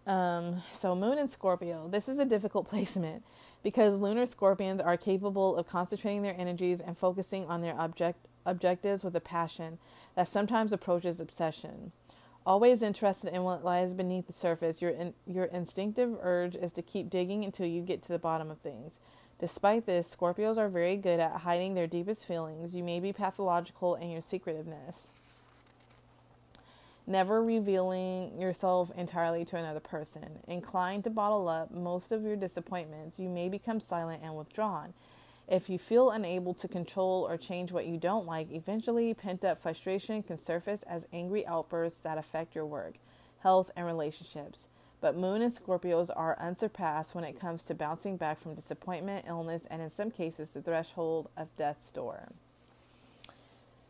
Um, 0.08 0.64
so, 0.72 0.96
Moon 0.96 1.18
and 1.18 1.30
Scorpio. 1.30 1.90
This 1.90 2.08
is 2.08 2.18
a 2.18 2.24
difficult 2.24 2.70
placement 2.70 3.26
because 3.62 3.98
lunar 3.98 4.26
scorpions 4.26 4.80
are 4.80 4.96
capable 4.96 5.58
of 5.58 5.68
concentrating 5.68 6.22
their 6.22 6.36
energies 6.38 6.80
and 6.80 6.98
focusing 6.98 7.46
on 7.48 7.62
their 7.62 7.78
object, 7.78 8.26
objectives 8.46 9.04
with 9.04 9.18
a 9.18 9.22
passion 9.22 9.80
that 10.16 10.30
sometimes 10.30 10.72
approaches 10.72 11.20
obsession. 11.20 11.92
Always 12.46 12.84
interested 12.84 13.34
in 13.34 13.44
what 13.44 13.66
lies 13.66 13.94
beneath 13.94 14.28
the 14.28 14.34
surface, 14.34 14.82
your, 14.82 14.92
in, 14.92 15.14
your 15.28 15.46
instinctive 15.46 16.18
urge 16.22 16.56
is 16.56 16.72
to 16.74 16.82
keep 16.82 17.10
digging 17.10 17.44
until 17.44 17.66
you 17.66 17.82
get 17.82 18.02
to 18.04 18.14
the 18.14 18.20
bottom 18.20 18.50
of 18.50 18.60
things. 18.60 19.00
Despite 19.44 19.86
this, 19.86 20.16
Scorpios 20.16 20.56
are 20.56 20.70
very 20.70 20.96
good 20.96 21.20
at 21.20 21.42
hiding 21.42 21.74
their 21.74 21.86
deepest 21.86 22.26
feelings. 22.26 22.74
You 22.74 22.82
may 22.82 23.02
be 23.02 23.12
pathological 23.12 23.96
in 23.96 24.10
your 24.10 24.22
secretiveness 24.22 25.10
never 27.06 27.44
revealing 27.44 28.40
yourself 28.40 28.92
entirely 28.96 29.44
to 29.46 29.58
another 29.58 29.80
person. 29.80 30.40
Inclined 30.48 31.04
to 31.04 31.10
bottle 31.10 31.48
up 31.50 31.72
most 31.72 32.12
of 32.12 32.24
your 32.24 32.36
disappointments, 32.36 33.20
you 33.20 33.30
may 33.30 33.50
become 33.50 33.80
silent 33.80 34.22
and 34.24 34.36
withdrawn. 34.36 34.94
If 35.48 35.70
you 35.70 35.78
feel 35.78 36.12
unable 36.12 36.54
to 36.56 36.68
control 36.70 37.28
or 37.28 37.36
change 37.36 37.72
what 37.72 37.86
you 37.86 37.98
don't 37.98 38.26
like, 38.26 38.52
eventually 38.52 39.14
pent 39.14 39.44
up 39.44 39.62
frustration 39.62 40.24
can 40.24 40.38
surface 40.38 40.84
as 40.84 41.06
angry 41.12 41.46
outbursts 41.46 42.00
that 42.00 42.18
affect 42.18 42.56
your 42.56 42.66
work, 42.66 42.94
health, 43.40 43.70
and 43.76 43.86
relationships. 43.86 44.64
But 45.04 45.18
Moon 45.18 45.42
and 45.42 45.54
Scorpios 45.54 46.10
are 46.16 46.38
unsurpassed 46.40 47.14
when 47.14 47.26
it 47.26 47.38
comes 47.38 47.66
to 47.66 47.74
bouncing 47.74 48.16
back 48.16 48.42
from 48.42 48.56
disappointment, 48.56 49.26
illness, 49.28 49.68
and 49.70 49.82
in 49.82 49.90
some 49.90 50.10
cases, 50.10 50.52
the 50.52 50.62
threshold 50.62 51.28
of 51.36 51.50
death's 51.58 51.92
door. 51.92 52.30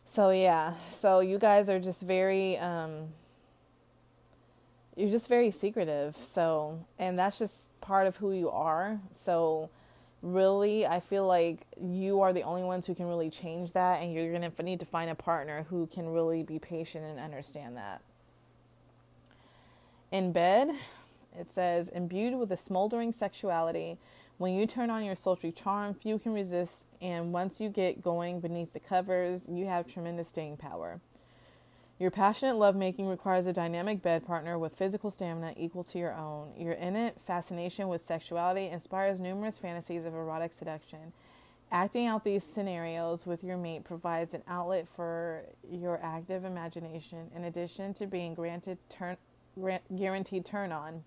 So 0.08 0.32
yeah, 0.32 0.74
so 0.90 1.20
you 1.20 1.38
guys 1.38 1.70
are 1.70 1.80
just 1.80 2.02
very 2.02 2.58
um 2.58 3.10
you're 4.96 5.12
just 5.12 5.28
very 5.28 5.52
secretive. 5.52 6.18
So, 6.18 6.84
and 6.98 7.18
that's 7.18 7.38
just 7.38 7.70
part 7.80 8.08
of 8.08 8.18
who 8.18 8.32
you 8.32 8.50
are. 8.50 9.00
So, 9.24 9.70
really, 10.24 10.88
I 10.88 11.00
feel 11.00 11.28
like 11.28 11.60
you 11.80 12.22
are 12.22 12.34
the 12.34 12.44
only 12.44 12.64
ones 12.64 12.88
who 12.88 12.96
can 12.96 13.08
really 13.08 13.30
change 13.30 13.74
that, 13.74 14.02
and 14.02 14.14
you're 14.14 14.32
going 14.32 14.52
to 14.52 14.64
need 14.64 14.80
to 14.80 14.86
find 14.88 15.12
a 15.12 15.16
partner 15.16 15.68
who 15.70 15.86
can 15.88 16.10
really 16.10 16.42
be 16.42 16.58
patient 16.58 17.06
and 17.06 17.20
understand 17.20 17.78
that. 17.78 18.02
In 20.12 20.32
bed, 20.32 20.70
it 21.38 21.52
says, 21.52 21.90
imbued 21.90 22.38
with 22.38 22.52
a 22.52 22.58
smoldering 22.58 23.12
sexuality, 23.12 23.98
when 24.38 24.56
you 24.56 24.66
turn 24.66 24.90
on 24.90 25.06
your 25.06 25.16
sultry 25.16 25.52
charm, 25.52 25.94
few 25.94 26.18
can 26.18 26.34
resist, 26.34 26.86
and 27.02 27.32
once 27.32 27.62
you 27.62 27.70
get 27.70 28.02
going 28.02 28.40
beneath 28.40 28.74
the 28.74 28.80
covers, 28.80 29.46
you 29.48 29.66
have 29.68 29.88
tremendous 29.88 30.30
staying 30.30 30.58
power. 30.58 31.00
Your 32.00 32.10
passionate 32.10 32.56
lovemaking 32.56 33.08
requires 33.08 33.46
a 33.46 33.54
dynamic 33.54 34.02
bed 34.02 34.26
partner 34.26 34.58
with 34.58 34.76
physical 34.76 35.12
stamina 35.12 35.54
equal 35.56 35.84
to 35.86 36.00
your 36.00 36.14
own. 36.16 36.52
Your 36.58 36.74
innate 36.74 37.22
fascination 37.22 37.88
with 37.88 38.04
sexuality 38.04 38.68
inspires 38.68 39.22
numerous 39.22 39.60
fantasies 39.60 40.04
of 40.04 40.16
erotic 40.16 40.54
seduction. 40.54 41.14
Acting 41.72 42.08
out 42.08 42.24
these 42.24 42.44
scenarios 42.44 43.26
with 43.26 43.44
your 43.44 43.58
mate 43.58 43.84
provides 43.84 44.34
an 44.34 44.44
outlet 44.48 44.88
for 44.96 45.44
your 45.72 46.00
active 46.04 46.44
imagination, 46.44 47.30
in 47.36 47.46
addition 47.46 47.94
to 47.96 48.08
being 48.08 48.34
granted 48.34 48.78
turn, 48.90 49.18
guaranteed 49.96 50.46
turn 50.46 50.72
on. 50.72 51.04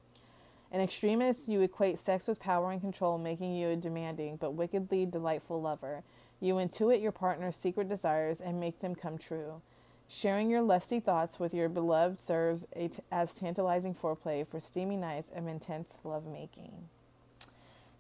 An 0.73 0.81
extremist, 0.81 1.49
you 1.49 1.61
equate 1.61 1.99
sex 1.99 2.27
with 2.27 2.41
power 2.41 2.71
and 2.73 2.81
control, 2.81 3.19
making 3.19 3.55
you 3.55 3.69
a 3.69 3.77
demanding 3.77 4.37
but 4.37 4.53
wickedly 4.53 5.07
delightful 5.07 5.61
lover. 5.61 6.03
You 6.41 6.55
intuit 6.55 7.01
your 7.01 7.13
partner's 7.13 7.57
secret 7.57 7.89
desires 7.89 8.41
and 8.41 8.61
make 8.61 8.81
them 8.81 8.95
come 8.95 9.17
true. 9.17 9.63
Sharing 10.09 10.51
your 10.51 10.63
lusty 10.63 11.01
thoughts 11.01 11.41
with 11.41 11.53
your 11.53 11.69
beloved 11.69 12.21
serves 12.21 12.67
as 13.11 13.35
tantalizing 13.35 13.95
foreplay 13.95 14.47
for 14.47 14.61
steamy 14.61 14.97
nights 14.97 15.31
of 15.35 15.47
intense 15.47 15.95
lovemaking. 16.05 16.89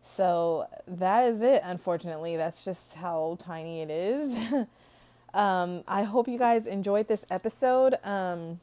So 0.04 0.68
that 0.86 1.24
is 1.24 1.42
it, 1.42 1.62
unfortunately. 1.64 2.36
That's 2.36 2.64
just 2.64 2.94
how 2.94 3.36
tiny 3.40 3.80
it 3.80 3.90
is. 3.90 4.36
um, 5.34 5.82
I 5.88 6.04
hope 6.04 6.28
you 6.28 6.38
guys 6.38 6.66
enjoyed 6.66 7.08
this 7.08 7.26
episode. 7.28 7.96
Um, 8.04 8.60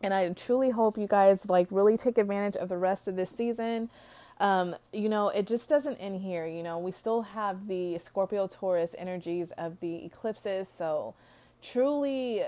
and 0.00 0.14
I 0.14 0.28
truly 0.30 0.70
hope 0.70 0.96
you 0.96 1.06
guys 1.06 1.48
like 1.48 1.66
really 1.70 1.96
take 1.96 2.18
advantage 2.18 2.56
of 2.56 2.68
the 2.68 2.78
rest 2.78 3.08
of 3.08 3.16
this 3.16 3.30
season. 3.30 3.90
Um, 4.38 4.74
you 4.92 5.10
know, 5.10 5.28
it 5.28 5.46
just 5.46 5.68
doesn't 5.68 5.96
end 5.96 6.22
here. 6.22 6.46
You 6.46 6.62
know, 6.62 6.78
we 6.78 6.92
still 6.92 7.22
have 7.22 7.68
the 7.68 7.98
Scorpio 7.98 8.46
Taurus 8.46 8.94
energies 8.96 9.52
of 9.58 9.78
the 9.80 10.04
eclipses. 10.04 10.66
So, 10.78 11.14
truly, 11.62 12.42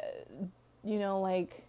you 0.82 0.98
know, 0.98 1.20
like 1.20 1.64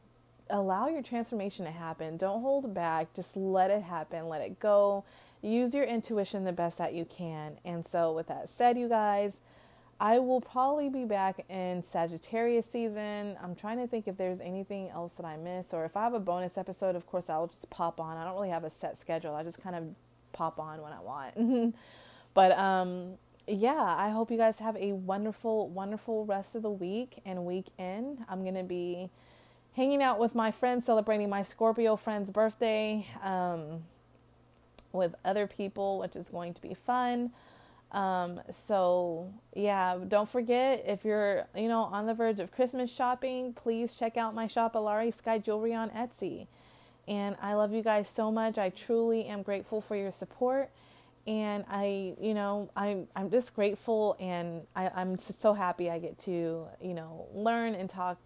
allow 0.50 0.88
your 0.88 1.02
transformation 1.02 1.66
to 1.66 1.72
happen. 1.72 2.16
Don't 2.16 2.42
hold 2.42 2.74
back. 2.74 3.14
Just 3.14 3.36
let 3.36 3.70
it 3.70 3.84
happen. 3.84 4.30
Let 4.30 4.42
it 4.42 4.60
go. 4.62 5.04
Use 5.42 5.74
your 5.74 5.84
intuition 5.84 6.46
the 6.46 6.54
best 6.54 6.78
that 6.78 6.94
you 6.94 7.04
can. 7.04 7.58
And 7.66 7.86
so, 7.86 8.14
with 8.14 8.28
that 8.28 8.48
said, 8.48 8.78
you 8.78 8.88
guys, 8.88 9.42
I 10.00 10.20
will 10.20 10.42
probably 10.42 10.90
be 10.90 11.06
back 11.06 11.46
in 11.50 11.82
Sagittarius 11.82 12.66
season. 12.66 13.38
I'm 13.42 13.56
trying 13.56 13.78
to 13.78 13.88
think 13.88 14.08
if 14.08 14.18
there's 14.18 14.40
anything 14.40 14.90
else 14.90 15.14
that 15.14 15.26
I 15.26 15.38
miss, 15.38 15.74
or 15.74 15.86
if 15.86 15.96
I 15.96 16.04
have 16.04 16.14
a 16.14 16.20
bonus 16.20 16.58
episode, 16.58 16.96
of 16.96 17.06
course, 17.06 17.30
I'll 17.30 17.48
just 17.48 17.70
pop 17.70 18.00
on. 18.00 18.18
I 18.18 18.26
don't 18.26 18.34
really 18.34 18.50
have 18.50 18.64
a 18.64 18.70
set 18.70 18.98
schedule, 18.98 19.34
I 19.36 19.44
just 19.44 19.62
kind 19.62 19.76
of 19.76 19.84
pop 20.34 20.60
on 20.60 20.82
when 20.82 20.92
I 20.92 21.00
want. 21.00 21.76
but 22.34 22.58
um, 22.58 23.18
yeah, 23.48 23.96
I 23.98 24.10
hope 24.10 24.32
you 24.32 24.38
guys 24.38 24.60
have 24.60 24.76
a 24.78 24.94
wonderful, 24.94 25.70
wonderful 25.70 26.26
rest 26.26 26.56
of 26.56 26.64
the 26.64 26.72
week 26.72 27.22
and 27.26 27.46
weekend. 27.46 28.26
I'm 28.28 28.42
going 28.44 28.56
to 28.56 28.64
be 28.64 29.10
hanging 29.76 30.02
out 30.02 30.20
with 30.20 30.36
my 30.36 30.52
friends, 30.52 30.86
celebrating 30.86 31.30
my 31.30 31.44
Scorpio 31.44 31.96
friend's 31.96 32.30
birthday 32.30 33.08
um, 33.22 33.84
with 34.92 35.16
other 35.26 35.48
people, 35.48 36.00
which 36.00 36.16
is 36.16 36.30
going 36.30 36.54
to 36.54 36.62
be 36.62 36.74
fun. 36.74 37.32
Um, 37.94 38.42
so 38.52 39.32
yeah, 39.56 39.98
don't 40.08 40.30
forget 40.30 40.84
if 40.88 41.06
you're, 41.06 41.48
you 41.56 41.68
know, 41.68 41.84
on 41.84 42.08
the 42.08 42.14
verge 42.14 42.40
of 42.40 42.52
Christmas 42.52 42.92
shopping, 42.92 43.54
please 43.54 43.94
check 43.94 44.18
out 44.18 44.34
my 44.34 44.48
shop 44.48 44.74
Alari 44.74 45.16
Sky 45.16 45.38
Jewelry 45.38 45.74
on 45.74 45.90
Etsy. 45.92 46.48
And 47.08 47.36
I 47.42 47.54
love 47.54 47.74
you 47.74 47.84
guys 47.84 48.10
so 48.10 48.32
much. 48.32 48.58
I 48.58 48.70
truly 48.70 49.26
am 49.26 49.44
grateful 49.44 49.82
for 49.82 49.96
your 49.96 50.12
support. 50.12 50.72
And 51.28 51.66
I, 51.70 52.16
you 52.20 52.34
know, 52.34 52.70
I'm 52.76 53.08
I'm 53.16 53.30
just 53.30 53.54
grateful 53.56 54.18
and 54.20 54.64
I, 54.76 54.90
I'm 54.90 55.18
so 55.18 55.54
happy 55.54 55.90
I 55.90 56.00
get 56.00 56.18
to, 56.20 56.68
you 56.82 56.94
know, 56.94 57.28
learn 57.34 57.76
and 57.76 57.90
talk 57.90 58.18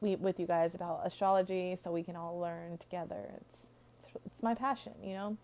with 0.00 0.40
you 0.40 0.46
guys 0.46 0.74
about 0.74 1.02
astrology 1.04 1.76
so 1.82 1.92
we 1.92 2.02
can 2.02 2.16
all 2.16 2.38
learn 2.40 2.78
together. 2.78 3.30
It's 3.36 3.66
it's 4.24 4.42
my 4.42 4.54
passion, 4.54 4.92
you 5.02 5.14
know. 5.14 5.36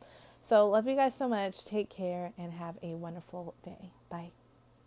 So, 0.47 0.69
love 0.69 0.87
you 0.87 0.95
guys 0.95 1.13
so 1.17 1.27
much. 1.27 1.65
Take 1.65 1.91
care 1.91 2.33
and 2.39 2.53
have 2.53 2.77
a 2.81 2.95
wonderful 2.95 3.55
day. 3.65 3.91
Bye. 4.09 4.31